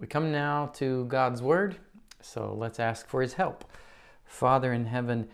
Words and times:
We 0.00 0.06
come 0.06 0.32
now 0.32 0.70
to 0.76 1.04
God's 1.04 1.42
Word, 1.42 1.76
so 2.22 2.54
let's 2.56 2.80
ask 2.80 3.06
for 3.06 3.20
His 3.20 3.34
help. 3.34 3.70
Father 4.24 4.72
in 4.72 4.86
heaven, 4.86 5.28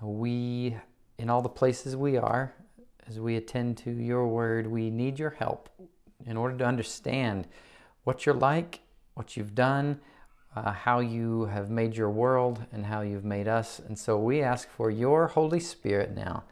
we, 0.00 0.76
in 1.18 1.28
all 1.28 1.42
the 1.42 1.48
places 1.48 1.96
we 1.96 2.16
are, 2.16 2.54
as 3.08 3.18
we 3.18 3.34
attend 3.34 3.76
to 3.78 3.90
your 3.90 4.28
Word, 4.28 4.68
we 4.68 4.88
need 4.88 5.18
your 5.18 5.30
help 5.30 5.68
in 6.24 6.36
order 6.36 6.56
to 6.58 6.64
understand 6.64 7.48
what 8.04 8.24
you're 8.24 8.36
like, 8.36 8.78
what 9.14 9.36
you've 9.36 9.56
done, 9.56 9.98
uh, 10.54 10.70
how 10.70 11.00
you 11.00 11.46
have 11.46 11.68
made 11.68 11.96
your 11.96 12.10
world, 12.10 12.64
and 12.70 12.86
how 12.86 13.00
you've 13.00 13.24
made 13.24 13.48
us. 13.48 13.80
And 13.80 13.98
so 13.98 14.16
we 14.16 14.42
ask 14.42 14.70
for 14.70 14.92
your 14.92 15.26
Holy 15.26 15.58
Spirit 15.58 16.14
now 16.14 16.44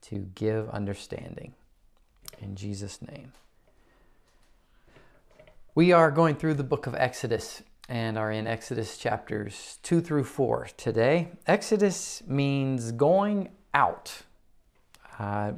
to 0.00 0.30
give 0.34 0.70
understanding. 0.70 1.52
In 2.40 2.56
Jesus' 2.56 3.02
name. 3.02 3.32
We 5.76 5.92
are 5.92 6.10
going 6.10 6.36
through 6.36 6.54
the 6.54 6.64
book 6.64 6.86
of 6.86 6.94
Exodus 6.94 7.62
and 7.86 8.16
are 8.16 8.32
in 8.32 8.46
Exodus 8.46 8.96
chapters 8.96 9.78
2 9.82 10.00
through 10.00 10.24
4 10.24 10.68
today. 10.78 11.28
Exodus 11.46 12.22
means 12.26 12.92
going 12.92 13.50
out. 13.74 14.22
Uh, 15.18 15.52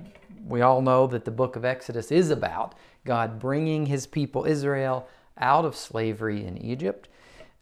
we 0.44 0.60
all 0.60 0.82
know 0.82 1.06
that 1.06 1.24
the 1.24 1.30
book 1.30 1.54
of 1.54 1.64
Exodus 1.64 2.10
is 2.10 2.30
about 2.30 2.74
God 3.06 3.38
bringing 3.38 3.86
his 3.86 4.08
people 4.08 4.44
Israel 4.44 5.06
out 5.38 5.64
of 5.64 5.76
slavery 5.76 6.44
in 6.44 6.58
Egypt 6.58 7.08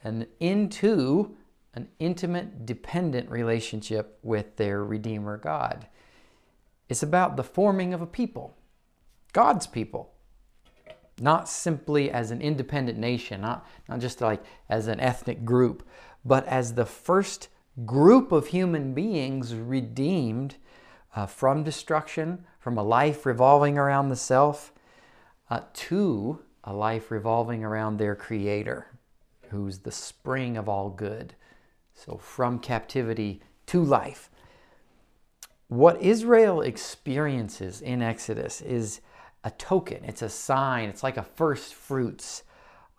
and 0.02 0.27
into 0.41 1.37
an 1.74 1.88
intimate, 1.98 2.65
dependent 2.65 3.30
relationship 3.30 4.18
with 4.23 4.57
their 4.57 4.82
Redeemer 4.82 5.37
God. 5.37 5.88
It's 6.88 7.02
about 7.02 7.37
the 7.37 7.45
forming 7.45 7.93
of 7.93 8.01
a 8.01 8.07
people, 8.07 8.57
God's 9.34 9.66
people, 9.66 10.16
not 11.20 11.48
simply 11.48 12.11
as 12.11 12.30
an 12.30 12.41
independent 12.41 12.98
nation, 12.98 13.41
not, 13.41 13.66
not 13.88 14.01
just 14.01 14.20
like 14.20 14.43
as 14.69 14.87
an 14.87 15.01
ethnic 15.01 15.45
group, 15.45 15.87
but 16.24 16.47
as 16.47 16.74
the 16.74 16.87
first 16.87 17.49
group 17.85 18.32
of 18.32 18.49
human 18.49 18.95
beings 18.95 19.55
redeemed 19.55 20.57
uh, 21.15 21.27
from 21.27 21.63
destruction, 21.63 22.45
from 22.59 22.77
a 22.77 22.82
life 22.82 23.24
revolving 23.24 23.79
around 23.79 24.09
the 24.09 24.16
self, 24.16 24.73
uh, 25.51 25.60
to 25.73 26.40
a 26.65 26.73
life 26.73 27.10
revolving 27.10 27.65
around 27.65 27.96
their 27.96 28.15
Creator, 28.15 28.87
who's 29.51 29.79
the 29.79 29.93
spring 29.93 30.57
of 30.57 30.68
all 30.68 30.90
good. 30.90 31.35
So 31.95 32.18
from 32.18 32.59
captivity 32.59 33.40
to 33.66 33.83
life. 33.83 34.30
What 35.68 36.01
Israel 36.01 36.60
experiences 36.60 37.80
in 37.80 38.02
Exodus 38.02 38.60
is 38.60 39.01
a 39.47 39.51
token, 39.52 40.05
it's 40.05 40.23
a 40.23 40.29
sign, 40.29 40.89
it's 40.89 41.05
like 41.05 41.16
a 41.16 41.23
first 41.23 41.73
fruits 41.73 42.43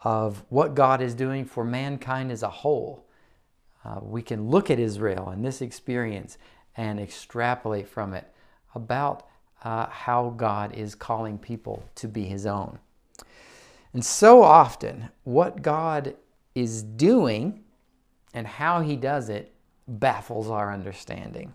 of 0.06 0.46
what 0.48 0.76
God 0.76 1.02
is 1.02 1.14
doing 1.14 1.44
for 1.44 1.66
mankind 1.66 2.32
as 2.32 2.42
a 2.42 2.50
whole. 2.50 3.06
Uh, 3.84 4.00
we 4.02 4.22
can 4.22 4.50
look 4.50 4.72
at 4.72 4.80
Israel 4.80 5.28
and 5.28 5.44
this 5.44 5.62
experience 5.62 6.38
and 6.78 7.02
extrapolate 7.02 7.90
from 7.90 8.14
it 8.14 8.34
about 8.74 9.28
uh, 9.66 9.88
how 9.88 10.34
God 10.38 10.74
is 10.74 10.96
calling 10.96 11.38
people 11.38 11.84
to 11.96 12.08
be 12.08 12.24
His 12.24 12.46
own. 12.46 12.80
And 13.92 14.06
so 14.06 14.42
often, 14.42 15.10
what 15.26 15.62
God 15.62 16.16
is 16.56 16.82
doing 16.82 17.66
and 18.34 18.48
how 18.48 18.80
He 18.80 18.96
does 18.96 19.28
it 19.28 19.54
baffles 19.86 20.50
our 20.50 20.72
understanding 20.72 21.54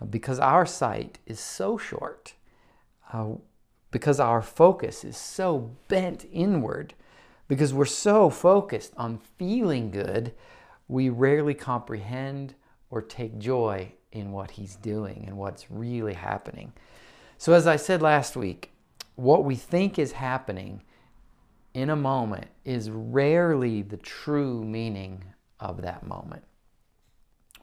uh, 0.00 0.04
because 0.04 0.38
our 0.38 0.66
sight 0.66 1.18
is 1.26 1.40
so 1.40 1.76
short. 1.76 2.34
Uh, 3.12 3.32
because 3.90 4.20
our 4.20 4.42
focus 4.42 5.04
is 5.04 5.16
so 5.16 5.76
bent 5.88 6.26
inward, 6.32 6.94
because 7.46 7.72
we're 7.72 7.86
so 7.86 8.28
focused 8.28 8.92
on 8.96 9.18
feeling 9.18 9.90
good, 9.90 10.34
we 10.88 11.08
rarely 11.08 11.54
comprehend 11.54 12.54
or 12.90 13.02
take 13.02 13.38
joy 13.38 13.92
in 14.12 14.32
what 14.32 14.52
He's 14.52 14.76
doing 14.76 15.24
and 15.26 15.36
what's 15.36 15.70
really 15.70 16.14
happening. 16.14 16.72
So, 17.36 17.52
as 17.52 17.66
I 17.66 17.76
said 17.76 18.02
last 18.02 18.36
week, 18.36 18.72
what 19.14 19.44
we 19.44 19.54
think 19.54 19.98
is 19.98 20.12
happening 20.12 20.82
in 21.74 21.90
a 21.90 21.96
moment 21.96 22.48
is 22.64 22.90
rarely 22.90 23.82
the 23.82 23.96
true 23.96 24.64
meaning 24.64 25.24
of 25.60 25.82
that 25.82 26.06
moment. 26.06 26.44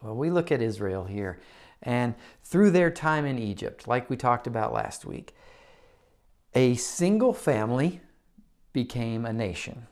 Well, 0.01 0.15
we 0.15 0.29
look 0.29 0.51
at 0.51 0.61
Israel 0.61 1.05
here, 1.05 1.39
and 1.81 2.15
through 2.43 2.71
their 2.71 2.91
time 2.91 3.25
in 3.25 3.39
Egypt, 3.39 3.87
like 3.87 4.09
we 4.09 4.17
talked 4.17 4.47
about 4.47 4.73
last 4.73 5.05
week, 5.05 5.35
a 6.55 6.75
single 6.75 7.33
family 7.33 8.01
became 8.73 9.25
a 9.25 9.33
nation. 9.33 9.87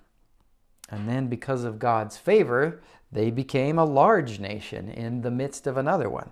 And 0.90 1.08
then, 1.08 1.28
because 1.28 1.64
of 1.64 1.80
God's 1.80 2.18
favor, 2.18 2.82
they 3.12 3.30
became 3.30 3.78
a 3.78 3.86
large 3.86 4.40
nation 4.40 4.90
in 4.90 5.22
the 5.22 5.32
midst 5.32 5.68
of 5.68 5.78
another 5.78 6.10
one. 6.10 6.32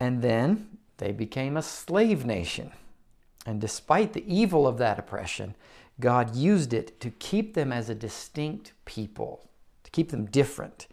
And 0.00 0.22
then 0.22 0.78
they 0.98 1.12
became 1.12 1.56
a 1.56 1.62
slave 1.62 2.24
nation. 2.24 2.72
And 3.46 3.60
despite 3.60 4.12
the 4.12 4.24
evil 4.32 4.66
of 4.66 4.78
that 4.78 4.98
oppression, 4.98 5.54
God 6.00 6.34
used 6.34 6.72
it 6.72 7.00
to 7.00 7.10
keep 7.10 7.54
them 7.54 7.72
as 7.72 7.88
a 7.88 7.94
distinct 7.94 8.72
people, 8.84 9.48
to 9.84 9.90
keep 9.90 10.10
them 10.10 10.26
different 10.26 10.86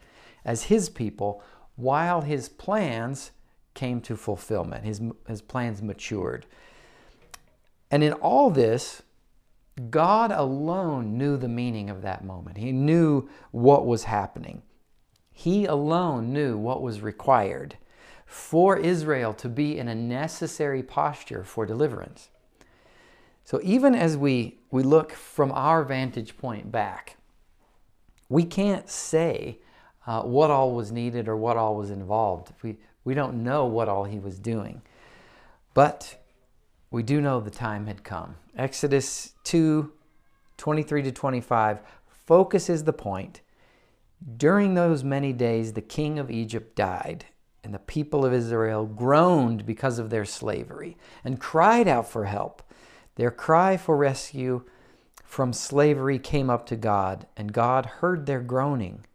as 0.45 0.63
His 0.63 0.89
people, 0.89 1.43
while 1.75 2.21
His 2.21 2.49
plans 2.49 3.31
came 3.73 4.01
to 4.01 4.15
fulfillment. 4.15 4.83
His, 4.83 5.01
his 5.27 5.41
plans 5.41 5.81
matured. 5.81 6.45
And 7.91 8.03
in 8.03 8.13
all 8.13 8.49
this, 8.49 9.03
God 9.89 10.31
alone 10.31 11.17
knew 11.17 11.37
the 11.37 11.49
meaning 11.49 11.89
of 11.89 12.01
that 12.01 12.23
moment. 12.23 12.57
He 12.57 12.71
knew 12.71 13.29
what 13.51 13.85
was 13.85 14.05
happening. 14.05 14.61
He 15.31 15.65
alone 15.65 16.31
knew 16.31 16.57
what 16.57 16.81
was 16.81 17.01
required 17.01 17.75
for 18.25 18.77
Israel 18.77 19.33
to 19.33 19.49
be 19.49 19.77
in 19.77 19.89
a 19.89 19.95
necessary 19.95 20.81
posture 20.81 21.43
for 21.43 21.65
deliverance. 21.65 22.29
So 23.43 23.59
even 23.63 23.93
as 23.93 24.15
we, 24.15 24.59
we 24.71 24.83
look 24.83 25.11
from 25.11 25.51
our 25.51 25.83
vantage 25.83 26.37
point 26.37 26.71
back, 26.71 27.17
we 28.29 28.45
can't 28.45 28.89
say 28.89 29.59
uh, 30.07 30.21
what 30.21 30.49
all 30.49 30.73
was 30.73 30.91
needed 30.91 31.27
or 31.27 31.35
what 31.35 31.57
all 31.57 31.75
was 31.75 31.91
involved. 31.91 32.53
We, 32.61 32.77
we 33.03 33.13
don't 33.13 33.43
know 33.43 33.65
what 33.65 33.89
all 33.89 34.05
he 34.05 34.19
was 34.19 34.39
doing. 34.39 34.81
But 35.73 36.20
we 36.91 37.01
do 37.01 37.21
know 37.21 37.39
the 37.39 37.49
time 37.49 37.87
had 37.87 38.03
come. 38.03 38.35
Exodus 38.55 39.33
2 39.45 39.91
23 40.57 41.01
to 41.01 41.11
25 41.11 41.79
focuses 42.05 42.83
the 42.83 42.93
point. 42.93 43.41
During 44.37 44.75
those 44.75 45.03
many 45.03 45.33
days, 45.33 45.73
the 45.73 45.81
king 45.81 46.19
of 46.19 46.29
Egypt 46.29 46.75
died, 46.75 47.25
and 47.63 47.73
the 47.73 47.79
people 47.79 48.23
of 48.23 48.33
Israel 48.33 48.85
groaned 48.85 49.65
because 49.65 49.97
of 49.97 50.11
their 50.11 50.25
slavery 50.25 50.97
and 51.23 51.39
cried 51.39 51.87
out 51.87 52.07
for 52.07 52.25
help. 52.25 52.61
Their 53.15 53.31
cry 53.31 53.77
for 53.77 53.97
rescue 53.97 54.63
from 55.23 55.53
slavery 55.53 56.19
came 56.19 56.49
up 56.49 56.67
to 56.67 56.75
God, 56.75 57.25
and 57.35 57.53
God 57.53 57.85
heard 57.85 58.25
their 58.25 58.41
groaning. 58.41 59.05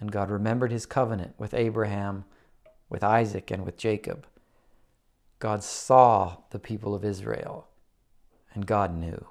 And 0.00 0.12
God 0.12 0.30
remembered 0.30 0.70
his 0.70 0.86
covenant 0.86 1.34
with 1.36 1.52
Abraham, 1.52 2.24
with 2.88 3.04
Isaac, 3.04 3.50
and 3.50 3.66
with 3.66 3.76
Jacob. 3.76 4.26
God 5.38 5.62
saw 5.62 6.38
the 6.50 6.58
people 6.58 6.94
of 6.94 7.04
Israel, 7.04 7.68
and 8.54 8.66
God 8.66 8.96
knew. 8.96 9.26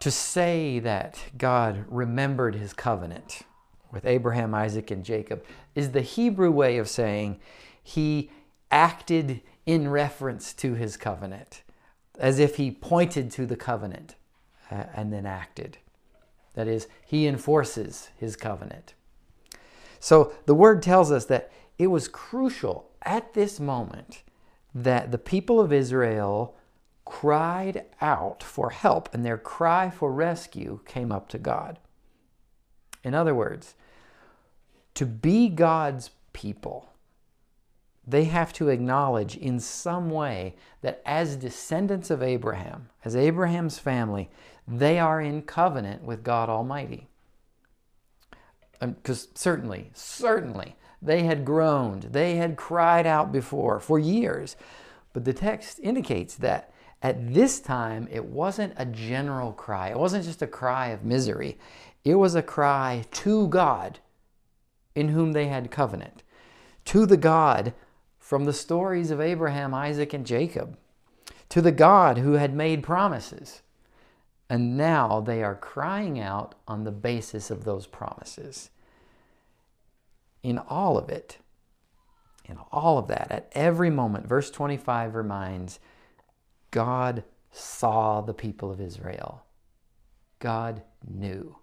To 0.00 0.10
say 0.10 0.78
that 0.78 1.20
God 1.36 1.84
remembered 1.88 2.54
his 2.54 2.72
covenant 2.72 3.42
with 3.92 4.06
Abraham, 4.06 4.54
Isaac, 4.54 4.90
and 4.90 5.04
Jacob 5.04 5.44
is 5.74 5.90
the 5.90 6.00
Hebrew 6.00 6.50
way 6.50 6.78
of 6.78 6.88
saying 6.88 7.40
he 7.82 8.30
acted 8.70 9.42
in 9.66 9.88
reference 9.88 10.54
to 10.54 10.74
his 10.74 10.96
covenant, 10.96 11.62
as 12.18 12.38
if 12.38 12.56
he 12.56 12.70
pointed 12.70 13.30
to 13.32 13.46
the 13.46 13.56
covenant 13.56 14.14
uh, 14.70 14.84
and 14.94 15.12
then 15.12 15.26
acted. 15.26 15.78
That 16.54 16.68
is, 16.68 16.88
he 17.04 17.26
enforces 17.26 18.10
his 18.16 18.36
covenant. 18.36 18.94
So 19.98 20.32
the 20.46 20.54
word 20.54 20.82
tells 20.82 21.12
us 21.12 21.26
that 21.26 21.50
it 21.78 21.88
was 21.88 22.08
crucial 22.08 22.89
at 23.02 23.34
this 23.34 23.58
moment 23.58 24.22
that 24.74 25.10
the 25.10 25.18
people 25.18 25.60
of 25.60 25.72
Israel 25.72 26.56
cried 27.04 27.84
out 28.00 28.42
for 28.42 28.70
help 28.70 29.12
and 29.12 29.24
their 29.24 29.38
cry 29.38 29.90
for 29.90 30.12
rescue 30.12 30.80
came 30.86 31.10
up 31.10 31.28
to 31.28 31.38
God. 31.38 31.78
In 33.02 33.14
other 33.14 33.34
words, 33.34 33.74
to 34.94 35.06
be 35.06 35.48
God's 35.48 36.10
people, 36.32 36.92
they 38.06 38.24
have 38.24 38.52
to 38.54 38.68
acknowledge 38.68 39.36
in 39.36 39.60
some 39.60 40.10
way 40.10 40.54
that 40.82 41.02
as 41.04 41.36
descendants 41.36 42.10
of 42.10 42.22
Abraham, 42.22 42.88
as 43.04 43.16
Abraham's 43.16 43.78
family, 43.78 44.30
they 44.66 44.98
are 44.98 45.20
in 45.20 45.42
covenant 45.42 46.02
with 46.02 46.22
God 46.22 46.48
Almighty. 46.48 47.08
Um, 48.80 48.92
because 48.92 49.28
certainly, 49.34 49.90
certainly, 49.94 50.76
they 51.02 51.22
had 51.22 51.44
groaned, 51.44 52.04
they 52.12 52.36
had 52.36 52.56
cried 52.56 53.06
out 53.06 53.32
before 53.32 53.80
for 53.80 53.98
years. 53.98 54.56
But 55.12 55.24
the 55.24 55.32
text 55.32 55.80
indicates 55.82 56.36
that 56.36 56.72
At 57.02 57.32
this 57.32 57.60
time, 57.60 58.08
it 58.10 58.24
wasn't 58.26 58.74
a 58.76 58.84
general 58.84 59.52
cry. 59.52 59.88
It 59.88 59.98
wasn't 59.98 60.24
just 60.24 60.42
a 60.42 60.46
cry 60.46 60.88
of 60.88 61.04
misery. 61.04 61.58
It 62.04 62.16
was 62.16 62.34
a 62.34 62.42
cry 62.42 63.04
to 63.12 63.48
God 63.48 64.00
in 64.94 65.08
whom 65.08 65.32
they 65.32 65.46
had 65.46 65.70
covenant, 65.70 66.22
to 66.86 67.06
the 67.06 67.16
God 67.16 67.72
from 68.18 68.44
the 68.44 68.52
stories 68.52 69.10
of 69.10 69.20
Abraham, 69.20 69.72
Isaac, 69.72 70.12
and 70.12 70.26
Jacob, 70.26 70.76
to 71.48 71.62
the 71.62 71.72
God 71.72 72.18
who 72.18 72.32
had 72.34 72.54
made 72.54 72.82
promises. 72.82 73.62
And 74.48 74.76
now 74.76 75.20
they 75.20 75.42
are 75.42 75.54
crying 75.54 76.18
out 76.20 76.54
on 76.68 76.84
the 76.84 76.90
basis 76.90 77.50
of 77.50 77.64
those 77.64 77.86
promises. 77.86 78.70
In 80.42 80.58
all 80.58 80.96
of 80.96 81.08
it, 81.08 81.38
in 82.44 82.58
all 82.72 82.98
of 82.98 83.08
that, 83.08 83.28
at 83.30 83.48
every 83.52 83.90
moment, 83.90 84.26
verse 84.26 84.50
25 84.50 85.14
reminds 85.14 85.78
God 86.70 87.24
saw 87.52 88.20
the 88.20 88.34
people 88.34 88.70
of 88.70 88.80
Israel. 88.80 89.44
God 90.38 90.82
knew. 91.06 91.56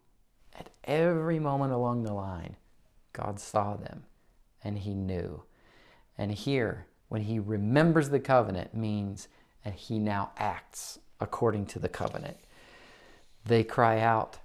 At 0.57 0.69
every 0.85 1.39
moment 1.39 1.73
along 1.73 2.03
the 2.03 2.13
line, 2.13 2.55
God 3.13 3.39
saw 3.39 3.75
them 3.75 4.03
and 4.63 4.79
he 4.79 4.93
knew. 4.93 5.43
And 6.17 6.31
here, 6.31 6.87
when 7.09 7.23
he 7.23 7.39
remembers 7.39 8.09
the 8.09 8.19
covenant, 8.19 8.73
means 8.73 9.27
that 9.63 9.73
he 9.73 9.99
now 9.99 10.31
acts 10.37 10.99
according 11.19 11.65
to 11.67 11.79
the 11.79 11.89
covenant. 11.89 12.37
They 13.45 13.63
cry 13.63 13.99
out, 13.99 14.37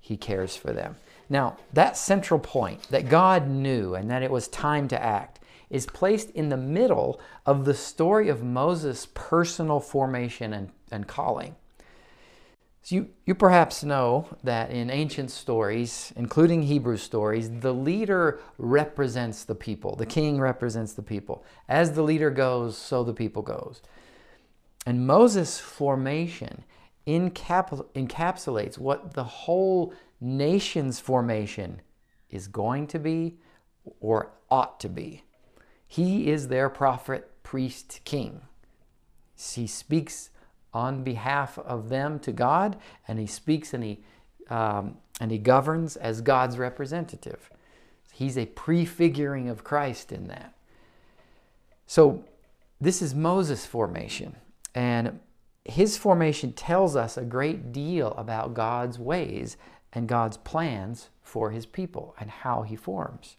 he 0.00 0.16
cares 0.16 0.56
for 0.56 0.72
them. 0.72 0.96
Now, 1.28 1.56
that 1.72 1.96
central 1.96 2.40
point 2.40 2.82
that 2.90 3.08
God 3.08 3.48
knew 3.48 3.94
and 3.94 4.10
that 4.10 4.22
it 4.22 4.30
was 4.30 4.48
time 4.48 4.88
to 4.88 5.02
act 5.02 5.40
is 5.70 5.86
placed 5.86 6.30
in 6.30 6.50
the 6.50 6.56
middle 6.56 7.20
of 7.46 7.64
the 7.64 7.74
story 7.74 8.28
of 8.28 8.42
Moses' 8.42 9.08
personal 9.14 9.80
formation 9.80 10.52
and, 10.52 10.70
and 10.90 11.06
calling. 11.06 11.56
So 12.82 12.96
you, 12.96 13.08
you 13.24 13.34
perhaps 13.34 13.82
know 13.82 14.28
that 14.44 14.70
in 14.70 14.90
ancient 14.90 15.30
stories, 15.30 16.12
including 16.16 16.64
Hebrew 16.64 16.98
stories, 16.98 17.50
the 17.60 17.72
leader 17.72 18.40
represents 18.58 19.44
the 19.44 19.54
people. 19.54 19.96
The 19.96 20.04
king 20.04 20.38
represents 20.38 20.92
the 20.92 21.02
people. 21.02 21.46
As 21.66 21.92
the 21.92 22.02
leader 22.02 22.30
goes, 22.30 22.76
so 22.76 23.02
the 23.02 23.14
people 23.14 23.40
goes. 23.40 23.80
And 24.84 25.06
Moses' 25.06 25.58
formation 25.58 26.64
encapsulates 27.06 28.78
what 28.78 29.14
the 29.14 29.24
whole 29.24 29.94
nation's 30.20 31.00
formation 31.00 31.80
is 32.30 32.48
going 32.48 32.86
to 32.88 32.98
be 32.98 33.36
or 34.00 34.32
ought 34.50 34.80
to 34.80 34.88
be. 34.88 35.22
He 35.86 36.30
is 36.30 36.48
their 36.48 36.68
prophet, 36.68 37.30
priest, 37.42 38.00
king. 38.04 38.42
He 39.36 39.66
speaks 39.66 40.30
on 40.72 41.04
behalf 41.04 41.58
of 41.58 41.88
them 41.88 42.18
to 42.20 42.32
God, 42.32 42.76
and 43.06 43.18
he 43.18 43.26
speaks 43.26 43.72
and 43.72 43.84
he, 43.84 44.00
um, 44.50 44.96
and 45.20 45.30
he 45.30 45.38
governs 45.38 45.96
as 45.96 46.20
God's 46.20 46.58
representative. 46.58 47.50
He's 48.12 48.36
a 48.36 48.46
prefiguring 48.46 49.48
of 49.48 49.64
Christ 49.64 50.12
in 50.12 50.28
that. 50.28 50.54
So, 51.86 52.24
this 52.80 53.00
is 53.00 53.14
Moses' 53.14 53.66
formation, 53.66 54.36
and 54.74 55.20
his 55.64 55.96
formation 55.96 56.52
tells 56.52 56.96
us 56.96 57.16
a 57.16 57.24
great 57.24 57.72
deal 57.72 58.12
about 58.12 58.54
God's 58.54 58.98
ways 58.98 59.56
and 59.94 60.08
God's 60.08 60.36
plans 60.36 61.10
for 61.22 61.50
his 61.50 61.66
people 61.66 62.14
and 62.18 62.30
how 62.30 62.62
he 62.62 62.76
forms. 62.76 63.36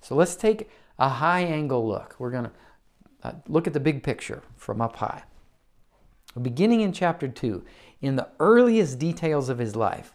So, 0.00 0.14
let's 0.14 0.36
take 0.36 0.70
a 0.98 1.08
high 1.08 1.40
angle 1.40 1.86
look. 1.86 2.14
We're 2.18 2.30
going 2.30 2.44
to 2.44 2.52
uh, 3.22 3.32
look 3.48 3.66
at 3.66 3.72
the 3.72 3.80
big 3.80 4.02
picture 4.02 4.42
from 4.56 4.80
up 4.80 4.96
high. 4.96 5.24
Beginning 6.40 6.82
in 6.82 6.92
chapter 6.92 7.28
2, 7.28 7.64
in 8.02 8.16
the 8.16 8.28
earliest 8.38 8.98
details 8.98 9.48
of 9.48 9.58
his 9.58 9.74
life, 9.74 10.12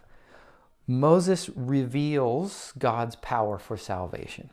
Moses 0.86 1.50
reveals 1.54 2.72
God's 2.78 3.16
power 3.16 3.58
for 3.58 3.76
salvation. 3.76 4.50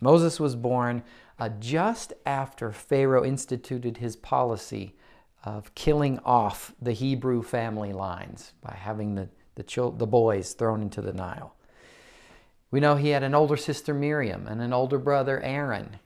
Moses 0.00 0.38
was 0.38 0.56
born 0.56 1.02
uh, 1.38 1.48
just 1.60 2.12
after 2.26 2.72
Pharaoh 2.72 3.24
instituted 3.24 3.98
his 3.98 4.16
policy 4.16 4.94
of 5.44 5.74
killing 5.74 6.18
off 6.24 6.74
the 6.80 6.92
Hebrew 6.92 7.42
family 7.42 7.92
lines 7.92 8.52
by 8.60 8.74
having 8.74 9.14
the, 9.14 9.28
the, 9.58 9.92
the 9.96 10.06
boys 10.06 10.52
thrown 10.54 10.80
into 10.80 11.02
the 11.02 11.12
Nile. 11.12 11.54
We 12.70 12.80
know 12.80 12.96
he 12.96 13.10
had 13.10 13.22
an 13.22 13.34
older 13.34 13.56
sister, 13.56 13.92
Miriam, 13.92 14.46
and 14.46 14.60
an 14.60 14.72
older 14.72 14.98
brother, 14.98 15.40
Aaron. 15.40 15.98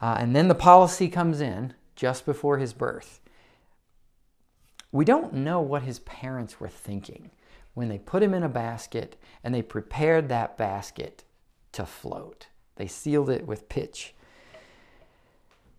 Uh, 0.00 0.16
and 0.18 0.34
then 0.34 0.48
the 0.48 0.54
policy 0.54 1.08
comes 1.08 1.40
in 1.40 1.74
just 1.96 2.24
before 2.24 2.58
his 2.58 2.72
birth. 2.72 3.20
We 4.90 5.04
don't 5.04 5.32
know 5.32 5.60
what 5.60 5.82
his 5.82 6.00
parents 6.00 6.60
were 6.60 6.68
thinking 6.68 7.30
when 7.74 7.88
they 7.88 7.98
put 7.98 8.22
him 8.22 8.34
in 8.34 8.42
a 8.42 8.48
basket 8.48 9.16
and 9.42 9.54
they 9.54 9.62
prepared 9.62 10.28
that 10.28 10.58
basket 10.58 11.24
to 11.72 11.86
float. 11.86 12.48
They 12.76 12.86
sealed 12.86 13.30
it 13.30 13.46
with 13.46 13.68
pitch. 13.68 14.14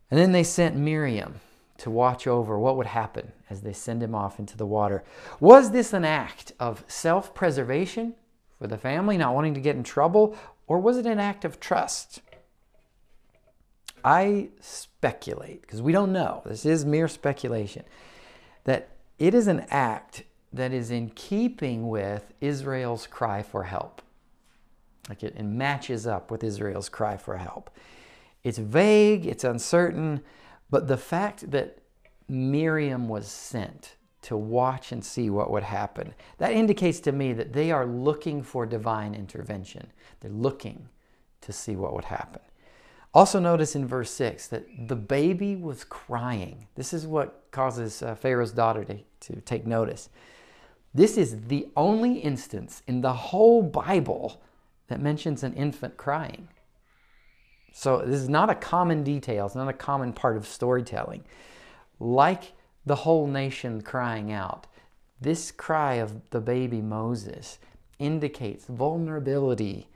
And 0.10 0.20
then 0.20 0.32
they 0.32 0.44
sent 0.44 0.76
Miriam 0.76 1.40
to 1.78 1.90
watch 1.90 2.28
over 2.28 2.58
what 2.60 2.78
would 2.78 2.88
happen 2.88 3.32
as 3.50 3.62
they 3.62 3.74
send 3.74 4.04
him 4.04 4.14
off 4.14 4.40
into 4.40 4.58
the 4.58 4.66
water. 4.66 5.04
Was 5.40 5.72
this 5.72 5.94
an 5.94 6.06
act 6.06 6.52
of 6.60 6.84
self 6.88 7.34
preservation 7.34 8.16
for 8.60 8.68
the 8.68 8.78
family, 8.78 9.18
not 9.18 9.34
wanting 9.34 9.54
to 9.56 9.62
get 9.62 9.76
in 9.76 9.84
trouble, 9.84 10.38
or 10.68 10.80
was 10.80 10.98
it 10.98 11.06
an 11.06 11.20
act 11.20 11.44
of 11.46 11.60
trust? 11.60 12.22
I 14.04 14.50
speculate, 14.60 15.62
because 15.62 15.82
we 15.82 15.92
don't 15.92 16.12
know, 16.12 16.42
this 16.46 16.66
is 16.66 16.86
mere 16.86 17.08
speculation, 17.08 17.84
that 18.66 18.90
it 19.18 19.34
is 19.34 19.48
an 19.48 19.66
act 19.70 20.24
that 20.52 20.72
is 20.72 20.92
in 20.92 21.10
keeping 21.10 21.90
with 21.90 22.34
Israel's 22.42 23.08
cry 23.08 23.42
for 23.42 23.64
help. 23.64 24.02
Like 25.10 25.24
it, 25.24 25.36
it 25.36 25.44
matches 25.44 26.06
up 26.06 26.32
with 26.32 26.44
Israel's 26.44 26.90
cry 26.90 27.18
for 27.18 27.38
help. 27.38 27.70
It's 28.44 28.58
vague, 28.58 29.26
it's 29.26 29.44
uncertain, 29.44 30.22
but 30.74 30.88
the 30.88 30.98
fact 30.98 31.52
that 31.52 31.78
Miriam 32.28 33.08
was 33.08 33.28
sent 33.28 33.96
to 34.24 34.36
watch 34.36 34.92
and 34.92 35.06
see 35.06 35.30
what 35.30 35.52
would 35.52 35.62
happen. 35.62 36.16
That 36.40 36.54
indicates 36.54 37.00
to 37.02 37.12
me 37.12 37.32
that 37.34 37.54
they 37.54 37.70
are 37.70 37.86
looking 37.86 38.42
for 38.42 38.66
divine 38.66 39.14
intervention. 39.14 39.92
They're 40.20 40.32
looking 40.32 40.90
to 41.42 41.54
see 41.54 41.76
what 41.76 41.94
would 41.94 42.06
happen. 42.06 42.42
Also, 43.14 43.40
notice 43.40 43.76
in 43.76 43.86
verse 43.86 44.10
6 44.10 44.48
that 44.48 44.66
the 44.88 44.96
baby 44.96 45.56
was 45.56 45.84
crying. 45.84 46.66
This 46.74 46.92
is 46.92 47.06
what 47.06 47.44
causes 47.52 48.02
uh, 48.02 48.16
Pharaoh's 48.16 48.52
daughter 48.52 48.84
to, 48.84 48.98
to 49.32 49.42
take 49.42 49.68
notice. 49.68 50.10
This 50.92 51.18
is 51.18 51.42
the 51.50 51.68
only 51.78 52.18
instance 52.18 52.82
in 52.88 53.02
the 53.02 53.14
whole 53.14 53.62
Bible 53.62 54.42
that 54.88 55.00
mentions 55.00 55.44
an 55.44 55.54
infant 55.54 55.98
crying. 55.98 56.48
So, 57.76 58.04
this 58.06 58.22
is 58.22 58.30
not 58.30 58.52
a 58.52 58.56
common 58.56 59.04
detail, 59.04 59.48
it's 59.48 59.56
not 59.56 59.68
a 59.68 59.74
common 59.74 60.14
part 60.14 60.38
of 60.38 60.46
storytelling. 60.48 61.26
Like 62.00 62.54
the 62.86 62.96
whole 62.96 63.28
nation 63.28 63.82
crying 63.82 64.32
out. 64.32 64.68
This 65.20 65.52
cry 65.52 65.96
of 65.96 66.30
the 66.30 66.42
baby 66.42 66.82
Moses 66.82 67.58
indicates 67.98 68.66
vulnerability, 68.66 69.90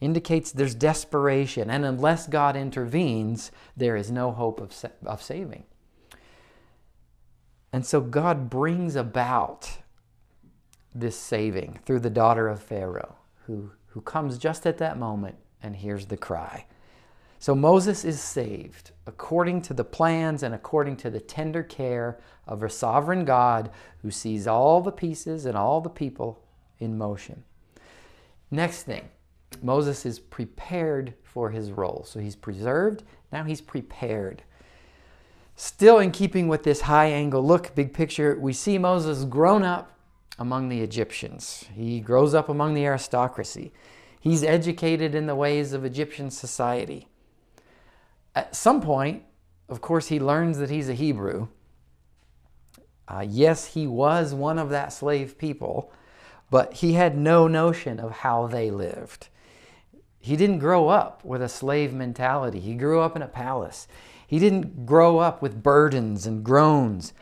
indicates 0.00 0.52
there's 0.52 0.74
desperation, 0.74 1.70
and 1.70 1.84
unless 1.84 2.26
God 2.26 2.56
intervenes, 2.56 3.50
there 3.76 3.96
is 3.96 4.10
no 4.10 4.30
hope 4.30 4.60
of, 4.60 4.72
sa- 4.72 4.88
of 5.04 5.22
saving. 5.22 5.64
And 7.72 7.84
so 7.84 8.00
God 8.00 8.50
brings 8.50 8.94
about 8.94 9.78
this 10.94 11.18
saving 11.18 11.80
through 11.84 12.00
the 12.00 12.10
daughter 12.10 12.46
of 12.46 12.62
Pharaoh, 12.62 13.16
who, 13.46 13.72
who 13.88 14.00
comes 14.00 14.38
just 14.38 14.66
at 14.66 14.78
that 14.78 14.98
moment 14.98 15.36
and 15.62 15.74
hears 15.74 16.06
the 16.06 16.16
cry. 16.16 16.66
So 17.44 17.54
Moses 17.54 18.06
is 18.06 18.22
saved 18.22 18.92
according 19.06 19.60
to 19.62 19.74
the 19.74 19.84
plans 19.84 20.42
and 20.42 20.54
according 20.54 20.96
to 20.96 21.10
the 21.10 21.20
tender 21.20 21.62
care 21.62 22.18
of 22.48 22.62
a 22.62 22.70
sovereign 22.70 23.26
God 23.26 23.68
who 24.00 24.10
sees 24.10 24.46
all 24.46 24.80
the 24.80 24.90
pieces 24.90 25.44
and 25.44 25.54
all 25.54 25.82
the 25.82 25.90
people 25.90 26.42
in 26.78 26.96
motion. 26.96 27.44
Next 28.50 28.84
thing, 28.84 29.10
Moses 29.62 30.06
is 30.06 30.18
prepared 30.18 31.12
for 31.22 31.50
his 31.50 31.70
role. 31.70 32.06
So 32.08 32.18
he's 32.18 32.34
preserved, 32.34 33.02
now 33.30 33.44
he's 33.44 33.60
prepared. 33.60 34.42
Still 35.54 35.98
in 35.98 36.12
keeping 36.12 36.48
with 36.48 36.62
this 36.62 36.80
high 36.80 37.08
angle 37.08 37.44
look, 37.44 37.74
big 37.74 37.92
picture, 37.92 38.38
we 38.40 38.54
see 38.54 38.78
Moses 38.78 39.24
grown 39.24 39.64
up 39.64 39.98
among 40.38 40.70
the 40.70 40.80
Egyptians. 40.80 41.66
He 41.74 42.00
grows 42.00 42.32
up 42.32 42.48
among 42.48 42.72
the 42.72 42.86
aristocracy. 42.86 43.70
He's 44.18 44.42
educated 44.42 45.14
in 45.14 45.26
the 45.26 45.36
ways 45.36 45.74
of 45.74 45.84
Egyptian 45.84 46.30
society. 46.30 47.08
At 48.34 48.56
some 48.56 48.80
point, 48.80 49.22
of 49.68 49.80
course, 49.80 50.08
he 50.08 50.18
learns 50.20 50.58
that 50.58 50.70
he's 50.70 50.88
a 50.88 50.94
Hebrew. 50.94 51.48
Uh, 53.06 53.24
yes, 53.28 53.66
he 53.74 53.86
was 53.86 54.34
one 54.34 54.58
of 54.58 54.70
that 54.70 54.92
slave 54.92 55.38
people, 55.38 55.92
but 56.50 56.74
he 56.74 56.94
had 56.94 57.16
no 57.16 57.46
notion 57.46 58.00
of 58.00 58.10
how 58.10 58.46
they 58.46 58.70
lived. 58.70 59.28
He 60.18 60.36
didn't 60.36 60.58
grow 60.58 60.88
up 60.88 61.22
with 61.24 61.42
a 61.42 61.48
slave 61.48 61.92
mentality. 61.92 62.58
He 62.60 62.74
grew 62.74 63.00
up 63.00 63.14
in 63.14 63.22
a 63.22 63.28
palace. 63.28 63.86
He 64.26 64.38
didn't 64.38 64.86
grow 64.86 65.18
up 65.18 65.42
with 65.42 65.62
burdens 65.62 66.26
and 66.26 66.42
groans. 66.42 67.12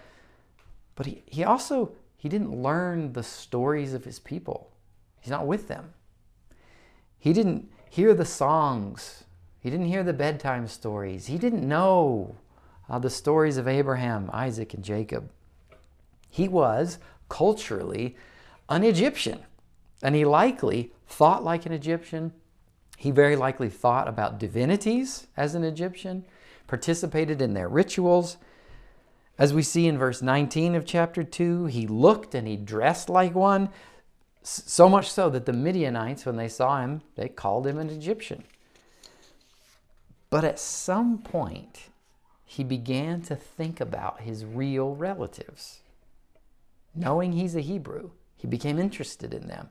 But 0.95 1.07
he, 1.07 1.23
he 1.26 1.42
also 1.42 1.92
he 2.16 2.28
didn't 2.28 2.54
learn 2.54 3.14
the 3.14 3.25
stories 3.25 3.92
of 3.95 4.04
his 4.04 4.21
people. 4.21 4.71
He's 5.21 5.33
not 5.33 5.49
with 5.49 5.66
them. 5.66 5.95
He 7.19 7.33
didn't 7.33 7.69
hear 7.90 8.14
the 8.14 8.25
songs. 8.25 9.25
He 9.62 9.71
didn't 9.71 9.87
hear 9.87 10.02
the 10.02 10.12
bedtime 10.12 10.66
stories. 10.66 11.26
He 11.26 11.38
didn't 11.38 11.66
know 11.66 12.35
uh, 12.90 12.99
the 12.99 13.09
stories 13.09 13.57
of 13.57 13.69
Abraham, 13.69 14.28
Isaac, 14.33 14.75
and 14.75 14.83
Jacob. 14.83 15.31
He 16.28 16.49
was 16.49 16.99
culturally 17.28 18.16
an 18.69 18.83
Egyptian, 18.83 19.38
and 20.02 20.16
he 20.16 20.25
likely 20.25 20.92
thought 21.07 21.45
like 21.45 21.64
an 21.64 21.73
Egyptian. 21.73 22.33
He 22.97 23.12
very 23.12 23.37
likely 23.37 23.69
thought 23.69 24.09
about 24.09 24.40
divinities 24.40 25.28
as 25.37 25.54
an 25.54 25.62
Egyptian, 25.62 26.25
participated 26.66 27.40
in 27.40 27.54
their 27.54 27.69
rituals. 27.69 28.38
As 29.38 29.54
we 29.54 29.62
see 29.62 29.87
in 29.87 29.97
verse 29.97 30.23
19 30.23 30.75
of 30.75 30.85
chapter 30.85 31.23
2, 31.23 31.66
he 31.66 31.87
looked 31.87 32.35
and 32.35 32.49
he 32.49 32.57
dressed 32.57 33.09
like 33.09 33.35
one, 33.35 33.69
so 34.42 34.88
much 34.88 35.09
so 35.09 35.31
that 35.31 35.47
the 35.47 35.52
Midianites, 35.52 36.26
when 36.26 36.37
they 36.37 36.49
saw 36.49 36.81
him, 36.81 37.02
they 37.14 37.28
called 37.28 37.64
him 37.64 37.78
an 37.78 37.90
Egyptian. 37.90 38.42
But 40.33 40.45
at 40.45 40.59
some 40.59 41.19
point, 41.19 41.91
he 42.47 42.65
began 42.65 43.21
to 43.25 43.37
think 43.37 43.83
about 43.83 44.23
his 44.23 44.47
real 44.47 44.95
relatives. 44.95 45.81
Knowing 46.95 47.33
he's 47.33 47.55
a 47.55 47.61
Hebrew, 47.61 48.12
he 48.39 48.47
became 48.47 48.79
interested 48.79 49.35
in 49.35 49.47
them. 49.47 49.69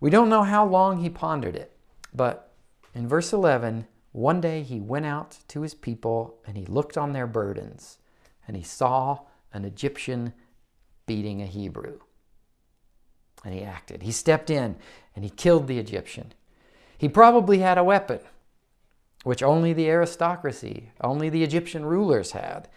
We 0.00 0.08
don't 0.08 0.30
know 0.30 0.44
how 0.44 0.64
long 0.64 1.02
he 1.02 1.10
pondered 1.10 1.56
it, 1.56 1.76
but 2.14 2.54
in 2.94 3.06
verse 3.06 3.34
11, 3.34 3.86
one 4.12 4.40
day 4.40 4.62
he 4.62 4.80
went 4.80 5.04
out 5.04 5.36
to 5.48 5.60
his 5.60 5.74
people 5.74 6.38
and 6.46 6.56
he 6.56 6.64
looked 6.64 6.96
on 6.96 7.12
their 7.12 7.26
burdens 7.26 7.98
and 8.48 8.56
he 8.56 8.62
saw 8.62 9.18
an 9.52 9.66
Egyptian 9.66 10.32
beating 11.04 11.42
a 11.42 11.46
Hebrew. 11.46 11.98
And 13.44 13.52
he 13.52 13.62
acted. 13.62 14.04
He 14.04 14.12
stepped 14.12 14.48
in 14.48 14.76
and 15.14 15.22
he 15.22 15.30
killed 15.30 15.66
the 15.66 15.78
Egyptian. 15.78 16.32
He 16.96 17.10
probably 17.10 17.58
had 17.58 17.76
a 17.76 17.84
weapon, 17.84 18.20
which 19.24 19.42
only 19.42 19.72
the 19.72 19.88
aristocracy, 19.88 20.90
only 21.00 21.28
the 21.28 21.44
Egyptian 21.44 21.84
rulers 21.84 22.32
had. 22.32 22.68